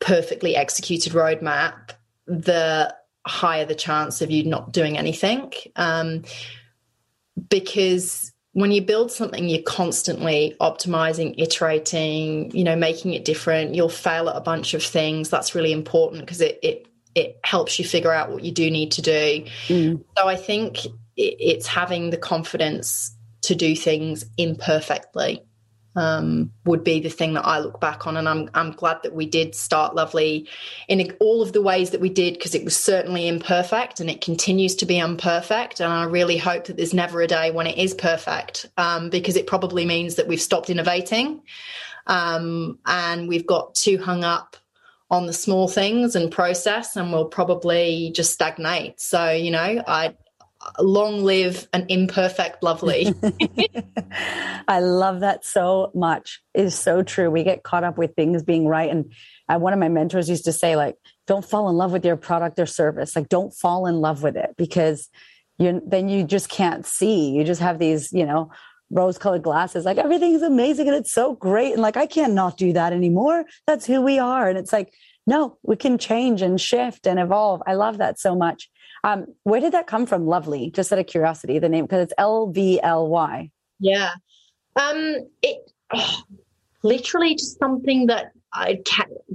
[0.00, 1.90] perfectly executed roadmap,
[2.26, 2.92] the
[3.26, 5.52] higher the chance of you not doing anything.
[5.76, 6.22] Um,
[7.50, 13.74] because when you build something you're constantly optimizing iterating you know making it different.
[13.74, 15.28] You'll fail at a bunch of things.
[15.28, 18.92] That's really important because it, it it helps you figure out what you do need
[18.92, 19.44] to do.
[19.68, 20.04] Mm.
[20.16, 20.78] so i think
[21.16, 25.40] it's having the confidence to do things imperfectly
[25.96, 28.16] um, would be the thing that I look back on.
[28.16, 30.48] And I'm, I'm glad that we did start Lovely
[30.88, 34.20] in all of the ways that we did because it was certainly imperfect and it
[34.20, 35.80] continues to be imperfect.
[35.80, 39.36] And I really hope that there's never a day when it is perfect um, because
[39.36, 41.42] it probably means that we've stopped innovating
[42.06, 44.56] um, and we've got too hung up
[45.10, 49.00] on the small things and process and we'll probably just stagnate.
[49.00, 50.14] So, you know, I
[50.78, 53.12] long live an imperfect lovely.
[54.68, 56.42] I love that so much.
[56.54, 57.30] It is so true.
[57.30, 58.90] We get caught up with things being right.
[58.90, 59.12] And
[59.48, 60.96] uh, one of my mentors used to say, like,
[61.26, 63.14] don't fall in love with your product or service.
[63.16, 65.08] Like, don't fall in love with it because
[65.58, 67.30] you then you just can't see.
[67.30, 68.50] You just have these, you know,
[68.90, 71.72] rose colored glasses, like everything's amazing and it's so great.
[71.72, 73.44] And like, I can't not do that anymore.
[73.66, 74.48] That's who we are.
[74.48, 74.92] And it's like,
[75.26, 77.62] no, we can change and shift and evolve.
[77.66, 78.70] I love that so much.
[79.04, 80.26] Um, where did that come from?
[80.26, 83.50] Lovely, just out of curiosity, the name because it's L V L Y.
[83.78, 84.12] Yeah,
[84.76, 86.22] um, it oh,
[86.82, 88.80] literally just something that I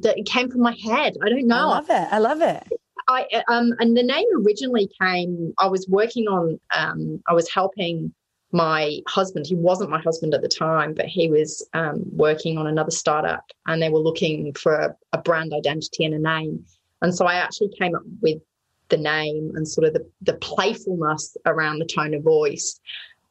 [0.01, 1.13] that came from my head.
[1.23, 1.55] I don't know.
[1.55, 2.07] I love it.
[2.11, 2.63] I love it.
[3.07, 5.53] I um, and the name originally came.
[5.59, 6.59] I was working on.
[6.75, 8.11] Um, I was helping
[8.51, 9.45] my husband.
[9.45, 13.45] He wasn't my husband at the time, but he was um, working on another startup,
[13.67, 16.65] and they were looking for a, a brand identity and a name.
[17.01, 18.41] And so I actually came up with
[18.89, 22.79] the name and sort of the, the playfulness around the tone of voice.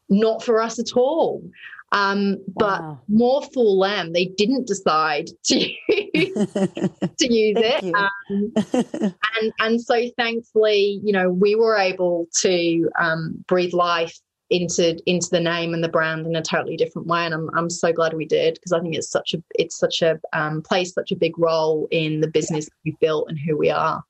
[0.09, 1.43] Not for us at all.
[1.91, 2.99] Um, but wow.
[3.07, 11.01] more for them, they didn't decide to to use it, um, and and so thankfully,
[11.03, 14.15] you know, we were able to um, breathe life
[14.51, 17.69] into into the name and the brand in a totally different way, and I'm I'm
[17.71, 20.93] so glad we did because I think it's such a it's such a um, plays
[20.93, 24.03] such a big role in the business we've built and who we are.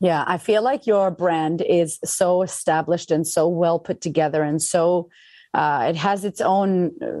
[0.00, 4.60] Yeah, I feel like your brand is so established and so well put together and
[4.62, 5.08] so
[5.54, 7.20] uh, it has its own uh,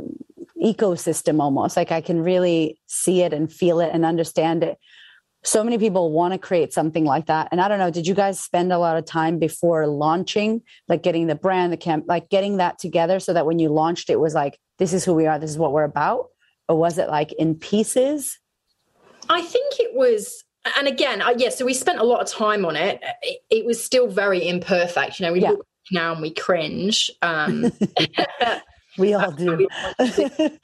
[0.62, 1.76] ecosystem almost.
[1.76, 4.78] Like I can really see it and feel it and understand it.
[5.44, 7.48] So many people want to create something like that.
[7.52, 11.02] And I don't know, did you guys spend a lot of time before launching, like
[11.02, 14.18] getting the brand, the camp, like getting that together so that when you launched, it
[14.18, 16.28] was like, this is who we are, this is what we're about?
[16.68, 18.38] Or was it like in pieces?
[19.28, 20.44] I think it was
[20.76, 23.00] and again, uh, yeah, so we spent a lot of time on it.
[23.22, 25.20] It, it was still very imperfect.
[25.20, 25.50] You know, we yeah.
[25.50, 27.10] look now and we cringe.
[27.22, 27.72] Um,
[28.98, 29.68] we all do.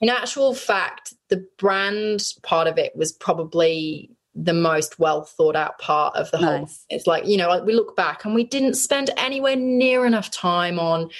[0.00, 5.78] In actual fact, the brand part of it was probably the most well thought out
[5.78, 6.46] part of the nice.
[6.46, 6.68] whole.
[6.90, 10.30] It's like, you know, like we look back and we didn't spend anywhere near enough
[10.30, 11.10] time on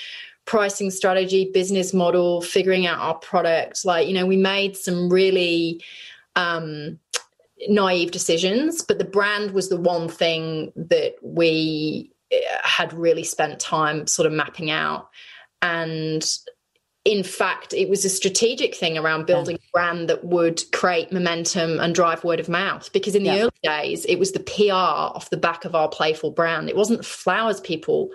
[0.44, 3.84] pricing strategy, business model, figuring out our product.
[3.84, 5.82] Like, you know, we made some really
[6.36, 6.98] um
[7.68, 13.60] naive decisions, but the brand was the one thing that we eh, had really spent
[13.60, 15.08] time sort of mapping out.
[15.62, 16.24] And
[17.04, 19.66] in fact, it was a strategic thing around building yeah.
[19.66, 22.90] a brand that would create momentum and drive word of mouth.
[22.92, 23.40] Because in the yeah.
[23.42, 26.70] early days, it was the PR off the back of our playful brand.
[26.70, 28.10] It wasn't the flowers people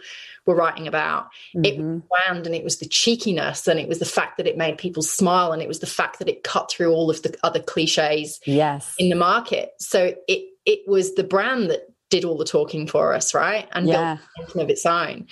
[0.50, 1.26] were writing about.
[1.56, 1.66] Mm-hmm.
[1.66, 4.58] It was brand and it was the cheekiness and it was the fact that it
[4.58, 7.38] made people smile and it was the fact that it cut through all of the
[7.44, 8.96] other cliches yes.
[8.98, 9.72] in the market.
[9.80, 13.68] So it it was the brand that did all the talking for us, right?
[13.72, 14.16] And yeah.
[14.16, 15.28] built something of its own.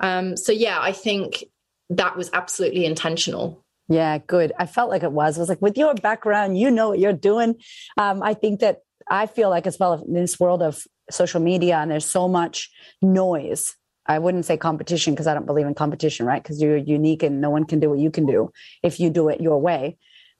[0.00, 1.44] Um, so yeah, I think
[1.90, 3.64] that was absolutely intentional.
[3.88, 4.52] Yeah, good.
[4.58, 5.38] I felt like it was.
[5.38, 7.54] I was like, with your background, you know what you're doing.
[7.96, 11.76] Um, I think that I feel like as well in this world of social media
[11.76, 12.68] and there's so much
[13.00, 13.76] noise
[14.08, 16.42] I wouldn't say competition because I don't believe in competition, right?
[16.42, 18.50] Because you're unique and no one can do what you can do
[18.82, 19.96] if you do it your way.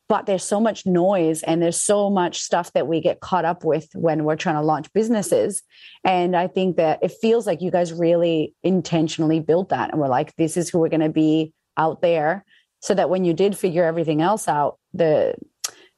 [0.09, 3.65] but there's so much noise and there's so much stuff that we get caught up
[3.65, 5.63] with when we're trying to launch businesses.
[6.05, 10.09] And i think that it feels like you guys really intentionally built that and we're
[10.09, 12.45] like this is who we're going to be out there.
[12.81, 15.35] So that when you did figure everything else out the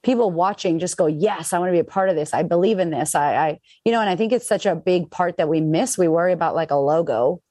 [0.02, 2.32] people watching just go yes i want to be a part of this.
[2.32, 3.14] I believe in this.
[3.14, 5.98] I, I you know and i think it's such a big part that we miss.
[5.98, 7.42] We worry about like a logo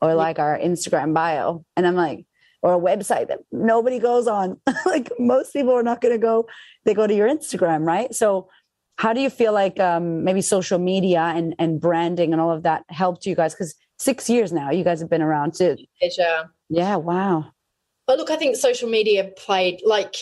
[0.00, 2.24] or like our instagram bio and i'm like
[2.62, 4.60] or a website that nobody goes on.
[4.86, 6.48] like most people are not going to go,
[6.84, 8.14] they go to your Instagram, right?
[8.14, 8.48] So,
[8.96, 12.64] how do you feel like um, maybe social media and, and branding and all of
[12.64, 13.54] that helped you guys?
[13.54, 15.76] Because six years now, you guys have been around too.
[16.00, 16.44] Yeah.
[16.68, 16.96] Yeah.
[16.96, 17.52] Wow.
[18.08, 20.16] But look, I think social media played like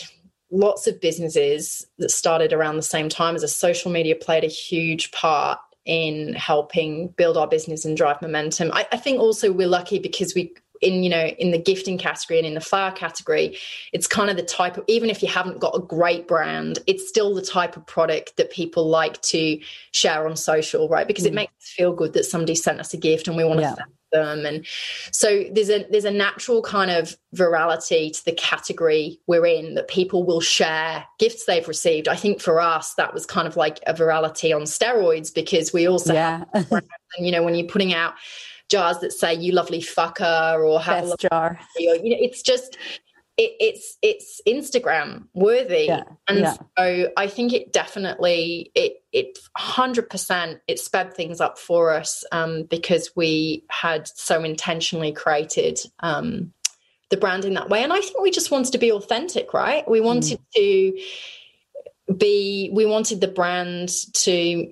[0.51, 4.47] lots of businesses that started around the same time as a social media played a
[4.47, 8.71] huge part in helping build our business and drive momentum.
[8.73, 12.37] I, I think also we're lucky because we in you know in the gifting category
[12.37, 13.57] and in the flower category
[13.93, 17.09] it's kind of the type of even if you haven't got a great brand it's
[17.09, 19.59] still the type of product that people like to
[19.91, 21.29] share on social right because mm.
[21.29, 23.63] it makes us feel good that somebody sent us a gift and we want to
[23.63, 23.73] yeah.
[23.73, 24.65] thank them and
[25.11, 29.87] so there's a there's a natural kind of virality to the category we're in that
[29.87, 33.79] people will share gifts they've received i think for us that was kind of like
[33.87, 36.43] a virality on steroids because we also yeah.
[36.53, 36.85] have and
[37.19, 38.13] you know when you're putting out
[38.69, 42.41] jars that say "you lovely fucker" or "have Best a jar." Or, you know, it's
[42.41, 42.77] just
[43.37, 46.53] it, it's it's Instagram worthy, yeah, and yeah.
[46.77, 52.23] so I think it definitely it it hundred percent it sped things up for us
[52.31, 56.51] um, because we had so intentionally created um,
[57.11, 59.87] the brand in that way, and I think we just wanted to be authentic, right?
[59.87, 60.99] We wanted mm.
[62.07, 64.67] to be we wanted the brand to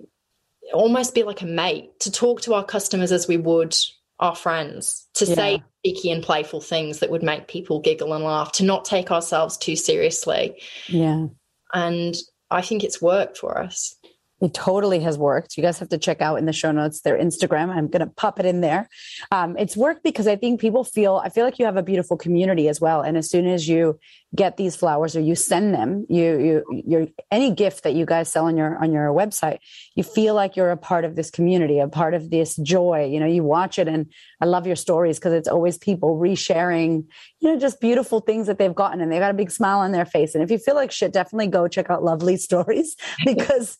[0.73, 3.75] almost be like a mate to talk to our customers as we would
[4.19, 5.35] our friends, to yeah.
[5.35, 9.11] say cheeky and playful things that would make people giggle and laugh, to not take
[9.11, 10.61] ourselves too seriously.
[10.87, 11.27] Yeah.
[11.73, 12.15] And
[12.49, 13.95] I think it's worked for us.
[14.41, 15.55] It totally has worked.
[15.55, 17.69] You guys have to check out in the show notes their Instagram.
[17.69, 18.89] I'm going to pop it in there.
[19.31, 22.17] Um, it's worked because I think people feel, I feel like you have a beautiful
[22.17, 23.01] community as well.
[23.01, 23.97] And as soon as you
[24.35, 28.31] get these flowers or you send them you you you're any gift that you guys
[28.31, 29.59] sell on your on your website
[29.95, 33.19] you feel like you're a part of this community a part of this joy you
[33.19, 33.87] know you watch it.
[33.87, 34.11] And
[34.41, 37.05] i love your stories because it's always people resharing
[37.39, 39.91] you know just beautiful things that they've gotten and they got a big smile on
[39.91, 40.35] their face.
[40.35, 43.77] And if you feel like shit definitely go check out lovely stories because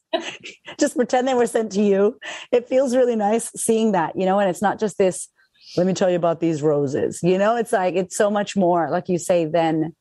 [0.79, 2.17] just pretend they were sent to you.
[2.51, 5.27] It feels really nice seeing that you know and it's not just this
[5.77, 7.19] let me tell you about these roses.
[7.23, 9.93] You know it's like it's so much more like you say than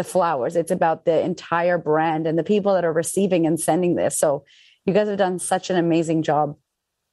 [0.00, 0.56] the flowers.
[0.56, 4.16] It's about the entire brand and the people that are receiving and sending this.
[4.16, 4.46] So
[4.86, 6.56] you guys have done such an amazing job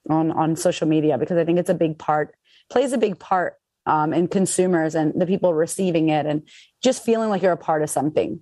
[0.09, 2.33] on on social media because I think it's a big part,
[2.69, 6.43] plays a big part um, in consumers and the people receiving it and
[6.81, 8.39] just feeling like you're a part of something.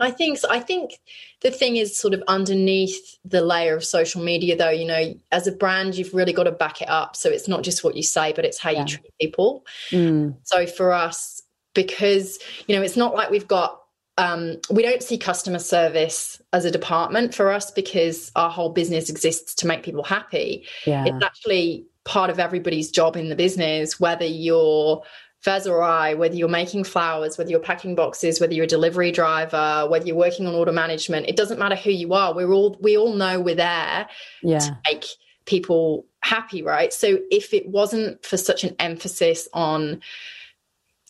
[0.00, 0.48] I think so.
[0.50, 0.98] I think
[1.40, 4.70] the thing is sort of underneath the layer of social media, though.
[4.70, 7.14] You know, as a brand, you've really got to back it up.
[7.16, 8.80] So it's not just what you say, but it's how yeah.
[8.80, 9.64] you treat people.
[9.90, 10.36] Mm.
[10.42, 11.41] So for us,
[11.74, 13.82] because you know it's not like we've got
[14.18, 19.08] um, we don't see customer service as a department for us because our whole business
[19.08, 20.66] exists to make people happy.
[20.84, 21.04] Yeah.
[21.06, 25.02] It's actually part of everybody's job in the business, whether you're
[25.44, 29.10] Vez or I, whether you're making flowers, whether you're packing boxes, whether you're a delivery
[29.10, 32.32] driver, whether you're working on order management, it doesn't matter who you are.
[32.32, 34.08] We're all we all know we're there
[34.42, 34.58] yeah.
[34.60, 35.04] to make
[35.46, 36.92] people happy, right?
[36.92, 40.00] So if it wasn't for such an emphasis on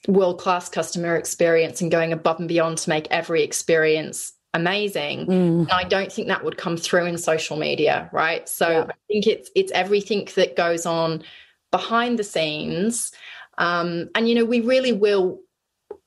[0.09, 5.73] world class customer experience and going above and beyond to make every experience amazing mm.
[5.73, 8.85] i don't think that would come through in social media right so yeah.
[8.89, 11.23] i think it's it's everything that goes on
[11.71, 13.13] behind the scenes
[13.59, 15.41] um, and you know we really will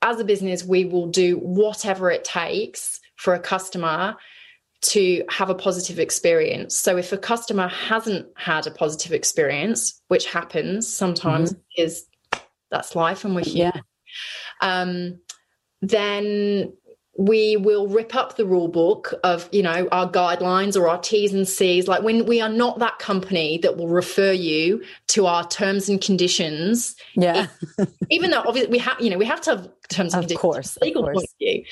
[0.02, 4.16] as a business we will do whatever it takes for a customer
[4.82, 10.26] to have a positive experience so if a customer hasn't had a positive experience which
[10.26, 11.82] happens sometimes mm-hmm.
[11.82, 12.06] is
[12.70, 13.72] that's life and we're here.
[13.74, 13.80] Yeah.
[14.60, 15.20] Um,
[15.82, 16.72] then
[17.18, 21.32] we will rip up the rule book of you know our guidelines or our t's
[21.32, 25.46] and c's like when we are not that company that will refer you to our
[25.48, 27.46] terms and conditions yeah
[28.10, 30.40] even though obviously we have you know we have to have terms and of conditions
[30.40, 31.16] course legal of course.
[31.16, 31.64] point of view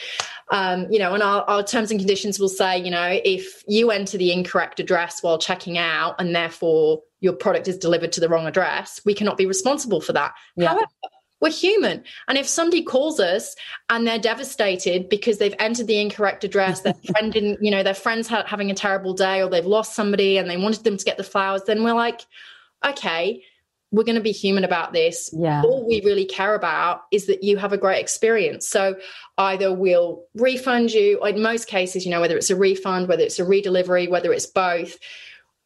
[0.50, 3.90] um, you know and our, our terms and conditions will say you know if you
[3.90, 8.28] enter the incorrect address while checking out and therefore your product is delivered to the
[8.28, 10.68] wrong address we cannot be responsible for that yeah.
[10.68, 10.86] however
[11.44, 12.02] we're human.
[12.26, 13.54] And if somebody calls us
[13.90, 17.92] and they're devastated because they've entered the incorrect address, their friend didn't, you know, their
[17.92, 21.04] friend's ha- having a terrible day or they've lost somebody and they wanted them to
[21.04, 22.22] get the flowers, then we're like,
[22.82, 23.42] okay,
[23.92, 25.30] we're going to be human about this.
[25.32, 25.62] Yeah.
[25.62, 28.66] All we really care about is that you have a great experience.
[28.66, 28.96] So
[29.36, 33.22] either we'll refund you, or in most cases, you know, whether it's a refund, whether
[33.22, 34.98] it's a redelivery, whether it's both,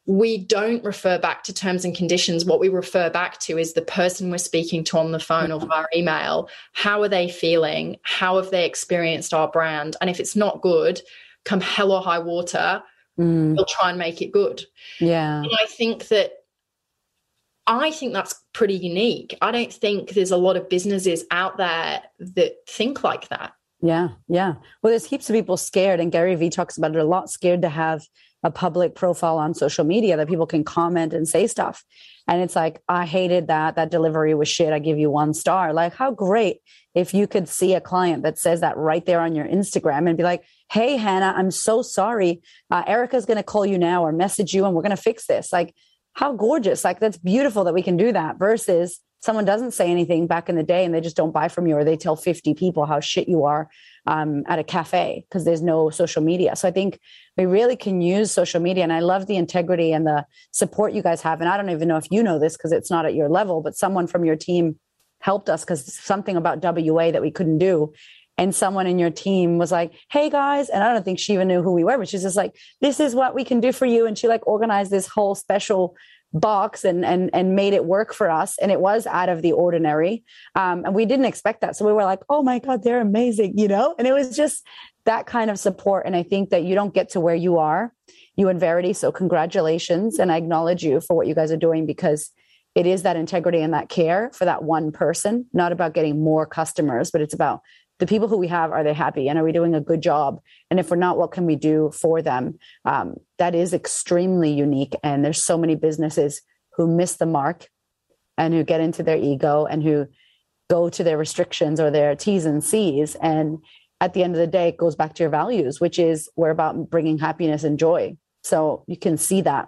[0.09, 2.43] we don't refer back to terms and conditions.
[2.43, 5.59] What we refer back to is the person we're speaking to on the phone or
[5.59, 6.49] via email.
[6.73, 7.97] How are they feeling?
[8.01, 9.97] How have they experienced our brand?
[10.01, 10.99] And if it's not good,
[11.45, 12.81] come hell or high water,
[13.19, 13.55] mm.
[13.55, 14.63] we'll try and make it good.
[14.99, 15.43] Yeah.
[15.43, 16.31] And I think that
[17.67, 19.37] I think that's pretty unique.
[19.43, 23.53] I don't think there's a lot of businesses out there that think like that.
[23.79, 24.55] Yeah, yeah.
[24.81, 27.61] Well, there's heaps of people scared, and Gary Vee talks about it a lot, scared
[27.61, 28.01] to have
[28.43, 31.83] a public profile on social media that people can comment and say stuff.
[32.27, 33.75] And it's like, I hated that.
[33.75, 34.71] That delivery was shit.
[34.71, 35.73] I give you one star.
[35.73, 36.57] Like, how great
[36.93, 40.17] if you could see a client that says that right there on your Instagram and
[40.17, 42.41] be like, hey, Hannah, I'm so sorry.
[42.69, 45.25] Uh, Erica's going to call you now or message you and we're going to fix
[45.25, 45.51] this.
[45.51, 45.73] Like,
[46.13, 46.83] how gorgeous.
[46.83, 50.55] Like, that's beautiful that we can do that versus someone doesn't say anything back in
[50.55, 52.99] the day and they just don't buy from you or they tell 50 people how
[52.99, 53.69] shit you are
[54.07, 56.55] um, at a cafe because there's no social media.
[56.55, 56.99] So I think
[57.37, 58.83] we really can use social media.
[58.83, 61.41] And I love the integrity and the support you guys have.
[61.41, 63.61] And I don't even know if you know this because it's not at your level,
[63.61, 64.79] but someone from your team
[65.19, 67.93] helped us because something about WA that we couldn't do.
[68.37, 70.69] And someone in your team was like, Hey guys.
[70.69, 73.01] And I don't think she even knew who we were, but she's just like, This
[73.01, 74.05] is what we can do for you.
[74.05, 75.97] And she like organized this whole special
[76.33, 79.51] box and and and made it work for us and it was out of the
[79.51, 80.23] ordinary.
[80.55, 81.75] Um, and we didn't expect that.
[81.75, 83.95] So we were like oh my god they're amazing you know?
[83.97, 84.65] And it was just
[85.05, 86.05] that kind of support.
[86.05, 87.93] And i think that you don't get to where you are
[88.35, 88.93] you and verity.
[88.93, 92.31] So congratulations and i acknowledge you for what you guys are doing because
[92.75, 96.45] it is that integrity and that care for that one person not about getting more
[96.45, 97.61] customers but it's about
[97.99, 99.27] the people who we have are they happy?
[99.27, 100.41] And are we doing a good job?
[100.69, 102.57] And if we're not what can we do for them?
[102.85, 104.95] Um, that is extremely unique.
[105.03, 106.41] And there's so many businesses
[106.75, 107.67] who miss the mark
[108.37, 110.07] and who get into their ego and who
[110.69, 113.15] go to their restrictions or their t's and c's.
[113.15, 113.59] And
[113.99, 116.51] at the end of the day it goes back to your values which is we're
[116.51, 118.15] about bringing happiness and joy.
[118.43, 119.67] So you can see that.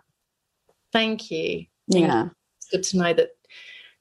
[0.94, 1.66] Thank you.
[1.88, 2.30] Yeah.
[2.58, 3.30] It's good to know that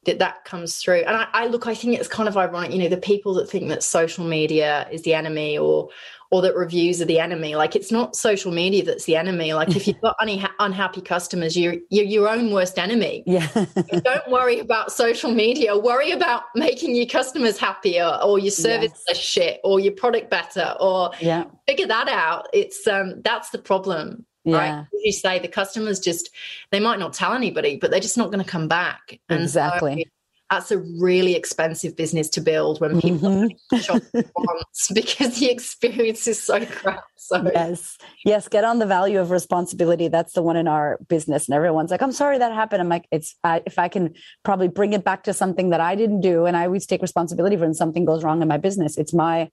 [0.07, 1.03] that that comes through.
[1.07, 3.51] And I, I, look, I think it's kind of ironic, you know, the people that
[3.51, 5.91] think that social media is the enemy or
[6.33, 7.57] or that reviews are the enemy.
[7.57, 9.53] Like it's not social media that's the enemy.
[9.53, 13.25] Like if you've got unha- unhappy customers, you're you're your own worst enemy.
[13.27, 13.49] Yeah.
[13.55, 15.77] don't worry about social media.
[15.77, 19.05] Worry about making your customers happier or your service yes.
[19.09, 21.45] less shit or your product better or yeah.
[21.67, 22.47] figure that out.
[22.53, 24.77] It's um that's the problem yeah.
[24.77, 24.87] right?
[24.93, 26.31] you say, the customers just
[26.71, 29.19] they might not tell anybody, but they're just not going to come back.
[29.29, 30.05] And exactly.
[30.05, 30.11] So
[30.51, 33.77] that's a really expensive business to build when people mm-hmm.
[33.79, 37.05] shop once because the experience is so crap.
[37.17, 40.09] So yes, yes, get on the value of responsibility.
[40.09, 43.07] That's the one in our business, and everyone's like, "I'm sorry that happened." I'm like,
[43.13, 46.47] "It's uh, if I can probably bring it back to something that I didn't do,
[46.47, 48.99] and I always take responsibility for when something goes wrong in my business.
[48.99, 49.51] It's my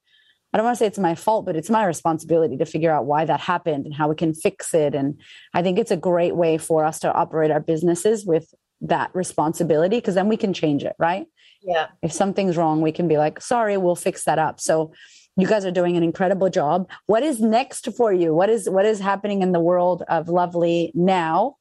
[0.58, 3.06] I don't want to say it's my fault, but it's my responsibility to figure out
[3.06, 4.96] why that happened and how we can fix it.
[4.96, 5.22] And
[5.54, 8.52] I think it's a great way for us to operate our businesses with
[8.82, 11.28] that responsibility because then we can change it, right?
[11.62, 11.90] Yeah.
[12.02, 14.60] If something's wrong, we can be like, sorry, we'll fix that up.
[14.60, 14.94] So
[15.38, 16.90] you guys are doing an incredible job.
[17.06, 18.34] What is next for you?
[18.34, 21.58] What is what is happening in the world of lovely now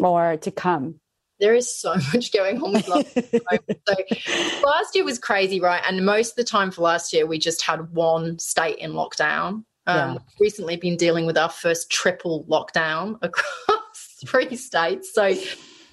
[0.00, 1.01] or to come?
[1.42, 3.06] There is so much going on with love.
[3.08, 5.82] so last year was crazy, right?
[5.86, 9.64] And most of the time for last year, we just had one state in lockdown.
[9.88, 10.18] Um, yeah.
[10.38, 15.12] Recently been dealing with our first triple lockdown across three states.
[15.12, 15.34] So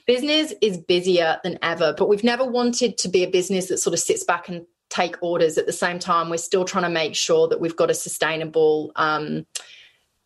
[0.05, 3.95] business is busier than ever, but we've never wanted to be a business that sort
[3.95, 6.29] of sits back and take orders at the same time.
[6.29, 9.47] We're still trying to make sure that we've got a sustainable um,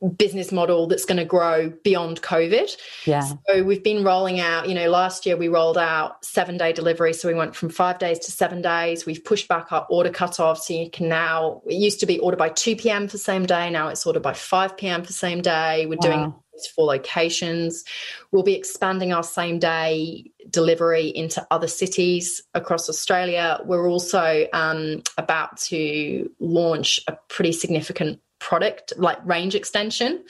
[0.10, 2.76] business model that's going to grow beyond COVID.
[3.06, 3.22] Yeah.
[3.48, 7.14] So we've been rolling out, you know, last year we rolled out seven day delivery.
[7.14, 9.06] So we went from five days to seven days.
[9.06, 10.60] We've pushed back our order cutoff.
[10.60, 13.08] So you can now, it used to be order by 2 p.m.
[13.08, 13.70] for same day.
[13.70, 15.04] Now it's order by 5 p.m.
[15.04, 15.86] for same day.
[15.86, 16.10] We're wow.
[16.10, 16.34] doing
[16.76, 17.84] four locations.
[18.32, 23.60] We'll be expanding our same day delivery into other cities across Australia.
[23.66, 30.24] We're also um, about to launch a pretty significant product like range extension.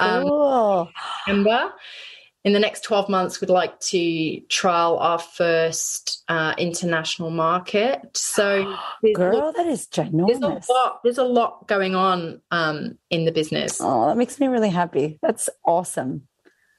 [0.00, 0.90] Um, cool.
[1.28, 1.46] Um,
[2.44, 8.00] in the next 12 months, we'd like to trial our first uh, international market.
[8.16, 8.76] So,
[9.14, 10.40] girl, that is ginormous.
[10.40, 13.78] There's a lot, there's a lot going on um, in the business.
[13.80, 15.20] Oh, that makes me really happy.
[15.22, 16.26] That's awesome.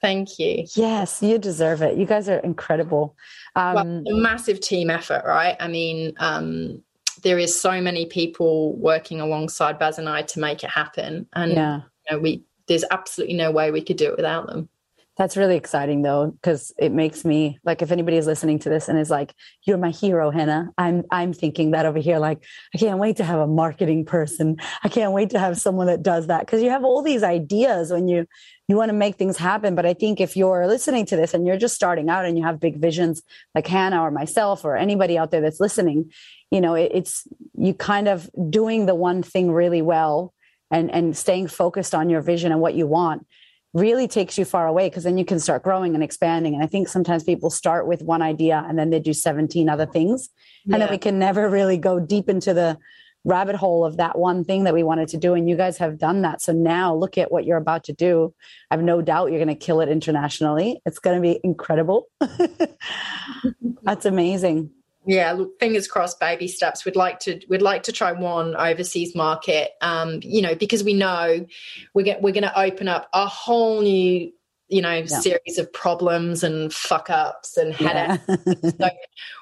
[0.02, 0.66] Thank you.
[0.74, 1.96] Yes, you deserve it.
[1.96, 3.16] You guys are incredible.
[3.56, 5.56] Um, well, a massive team effort, right?
[5.58, 6.82] I mean, um,
[7.24, 11.26] there is so many people working alongside Vez and I to make it happen.
[11.32, 11.80] And yeah.
[12.08, 14.68] you know, we there's absolutely no way we could do it without them.
[15.16, 18.88] That's really exciting though, because it makes me like if anybody is listening to this
[18.88, 22.18] and is like, "You're my hero, Hannah," I'm I'm thinking that over here.
[22.18, 22.42] Like,
[22.74, 24.56] I can't wait to have a marketing person.
[24.82, 27.92] I can't wait to have someone that does that because you have all these ideas
[27.92, 28.26] when you
[28.66, 29.76] you want to make things happen.
[29.76, 32.42] But I think if you're listening to this and you're just starting out and you
[32.42, 33.22] have big visions,
[33.54, 36.10] like Hannah or myself or anybody out there that's listening,
[36.50, 40.34] you know, it, it's you kind of doing the one thing really well
[40.72, 43.28] and and staying focused on your vision and what you want
[43.74, 46.54] really takes you far away because then you can start growing and expanding.
[46.54, 49.84] And I think sometimes people start with one idea and then they do 17 other
[49.84, 50.30] things.
[50.64, 50.74] Yeah.
[50.74, 52.78] And then we can never really go deep into the
[53.24, 55.34] rabbit hole of that one thing that we wanted to do.
[55.34, 56.40] And you guys have done that.
[56.40, 58.32] So now look at what you're about to do.
[58.70, 60.80] I have no doubt you're going to kill it internationally.
[60.86, 62.06] It's going to be incredible.
[63.82, 64.70] That's amazing
[65.06, 69.14] yeah look fingers crossed baby steps we'd like to we'd like to try one overseas
[69.14, 71.46] market um you know because we know
[71.92, 74.32] we're get, we're going to open up a whole new
[74.68, 75.04] you know yeah.
[75.04, 78.70] series of problems and fuck ups and headaches yeah.
[78.80, 78.90] so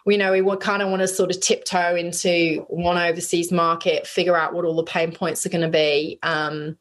[0.05, 4.37] we know we kind of want to sort of tiptoe into one overseas market figure
[4.37, 6.77] out what all the pain points are going to be um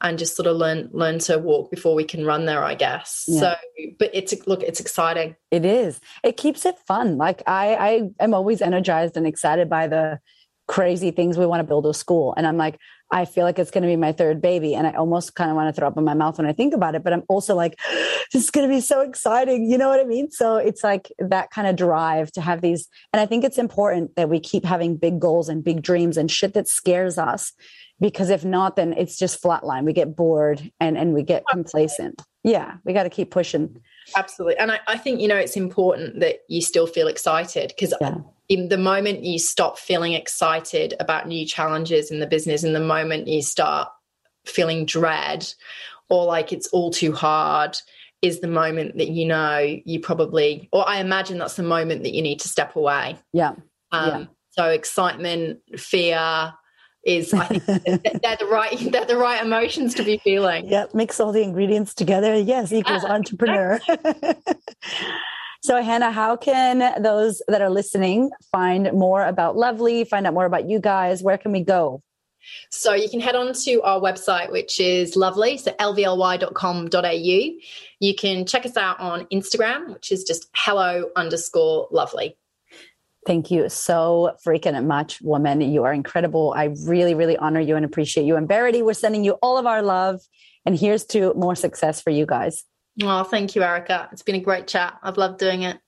[0.00, 3.24] and just sort of learn learn to walk before we can run there i guess.
[3.26, 3.40] Yeah.
[3.40, 3.54] so
[3.98, 5.36] but it's look it's exciting.
[5.50, 6.00] It is.
[6.22, 7.16] It keeps it fun.
[7.16, 10.20] Like i i am always energized and excited by the
[10.66, 12.34] crazy things we want to build a school.
[12.36, 12.78] And i'm like
[13.10, 15.56] i feel like it's going to be my third baby and i almost kind of
[15.56, 17.54] want to throw up in my mouth when i think about it but i'm also
[17.54, 17.78] like
[18.32, 20.30] this is going to be so exciting you know what i mean?
[20.30, 24.16] So it's like that kind of drive to have these and i think it's important
[24.16, 27.52] that we keep having big goals and big dreams and shit that scares us
[28.00, 29.84] because if not then it's just flatline.
[29.84, 32.22] We get bored and and we get complacent.
[32.44, 33.80] Yeah we got to keep pushing.
[34.16, 37.94] Absolutely and I, I, think you know it's important that you still feel excited because
[38.00, 38.18] yeah.
[38.48, 42.80] In the moment you stop feeling excited about new challenges in the business in the
[42.80, 43.88] moment you start
[44.46, 45.46] feeling dread
[46.08, 47.76] or like it's all too hard
[48.22, 52.14] is the moment that you know you probably or i imagine that's the moment that
[52.14, 53.52] you need to step away yeah,
[53.92, 54.24] um, yeah.
[54.50, 56.52] so excitement fear
[57.04, 57.64] is I think
[58.22, 60.68] they're the right they're the right emotions to be feeling.
[60.68, 62.34] Yeah, mix all the ingredients together.
[62.36, 63.80] Yes, equals entrepreneur.
[65.60, 70.46] so Hannah, how can those that are listening find more about LVLY, find out more
[70.46, 71.22] about you guys?
[71.22, 72.02] Where can we go?
[72.70, 77.58] So you can head on to our website, which is lovely, so lvly.com.au.
[78.00, 82.36] You can check us out on Instagram, which is just hello underscore lovely.
[83.26, 85.60] Thank you so freaking much, woman.
[85.60, 86.54] You are incredible.
[86.56, 88.36] I really, really honor you and appreciate you.
[88.36, 90.20] And Verity, we're sending you all of our love.
[90.64, 92.64] And here's to more success for you guys.
[93.02, 94.08] Oh, thank you, Erica.
[94.12, 94.98] It's been a great chat.
[95.02, 95.78] I've loved doing it.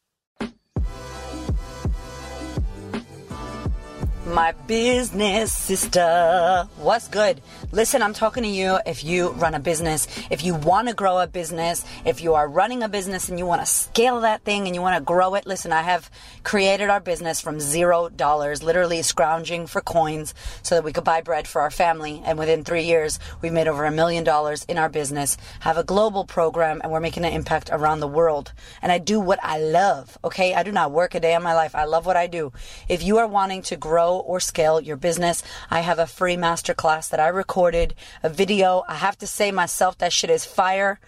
[4.31, 6.69] My business sister.
[6.77, 7.41] What's good?
[7.73, 11.19] Listen, I'm talking to you if you run a business, if you want to grow
[11.19, 14.67] a business, if you are running a business and you want to scale that thing
[14.67, 15.47] and you want to grow it.
[15.47, 16.11] Listen, I have
[16.45, 21.21] created our business from zero dollars, literally scrounging for coins so that we could buy
[21.21, 22.23] bread for our family.
[22.25, 25.85] And within three years, we've made over a million dollars in our business, have a
[25.85, 28.53] global program, and we're making an impact around the world.
[28.81, 30.55] And I do what I love, okay?
[30.55, 31.75] I do not work a day in my life.
[31.75, 32.53] I love what I do.
[32.89, 37.09] If you are wanting to grow or scale your business, I have a free masterclass
[37.11, 38.85] that I recorded, a video.
[38.89, 41.01] I have to say myself, that shit is fire.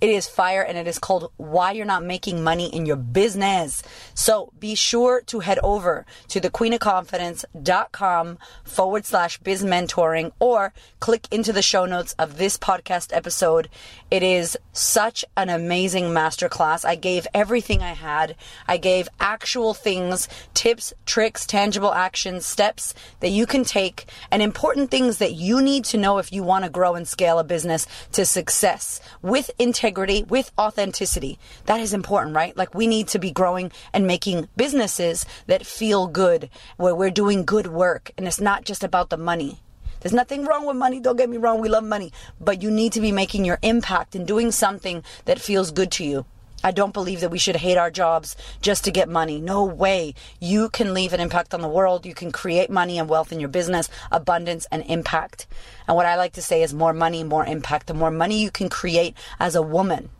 [0.00, 3.82] It is fire and it is called Why You're Not Making Money in Your Business.
[4.14, 11.52] So be sure to head over to thequeenofconfidence.com forward slash biz mentoring or click into
[11.52, 13.68] the show notes of this podcast episode.
[14.08, 16.84] It is such an amazing masterclass.
[16.84, 18.36] I gave everything I had.
[18.68, 24.92] I gave actual things, tips, tricks, tangible actions, steps that you can take and important
[24.92, 27.88] things that you need to know if you want to grow and scale a business
[28.12, 31.38] to success with integrity integrity with authenticity.
[31.64, 32.54] That is important, right?
[32.54, 37.46] Like we need to be growing and making businesses that feel good, where we're doing
[37.46, 38.10] good work.
[38.18, 39.60] And it's not just about the money.
[40.00, 41.00] There's nothing wrong with money.
[41.00, 41.58] Don't get me wrong.
[41.62, 45.40] We love money, but you need to be making your impact and doing something that
[45.40, 46.26] feels good to you.
[46.62, 49.40] I don't believe that we should hate our jobs just to get money.
[49.40, 50.14] No way.
[50.40, 52.04] You can leave an impact on the world.
[52.04, 55.46] You can create money and wealth in your business, abundance and impact.
[55.86, 57.86] And what I like to say is more money, more impact.
[57.86, 60.10] The more money you can create as a woman,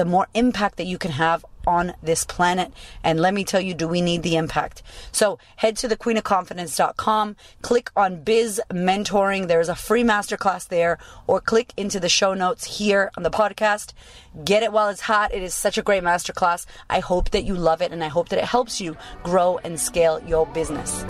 [0.00, 2.72] the more impact that you can have on this planet.
[3.04, 4.82] And let me tell you, do we need the impact?
[5.12, 9.46] So head to thequeenofconfidence.com, click on Biz Mentoring.
[9.46, 10.96] There's a free masterclass there,
[11.26, 13.92] or click into the show notes here on the podcast.
[14.42, 15.34] Get it while it's hot.
[15.34, 16.64] It is such a great masterclass.
[16.88, 19.78] I hope that you love it and I hope that it helps you grow and
[19.78, 21.04] scale your business.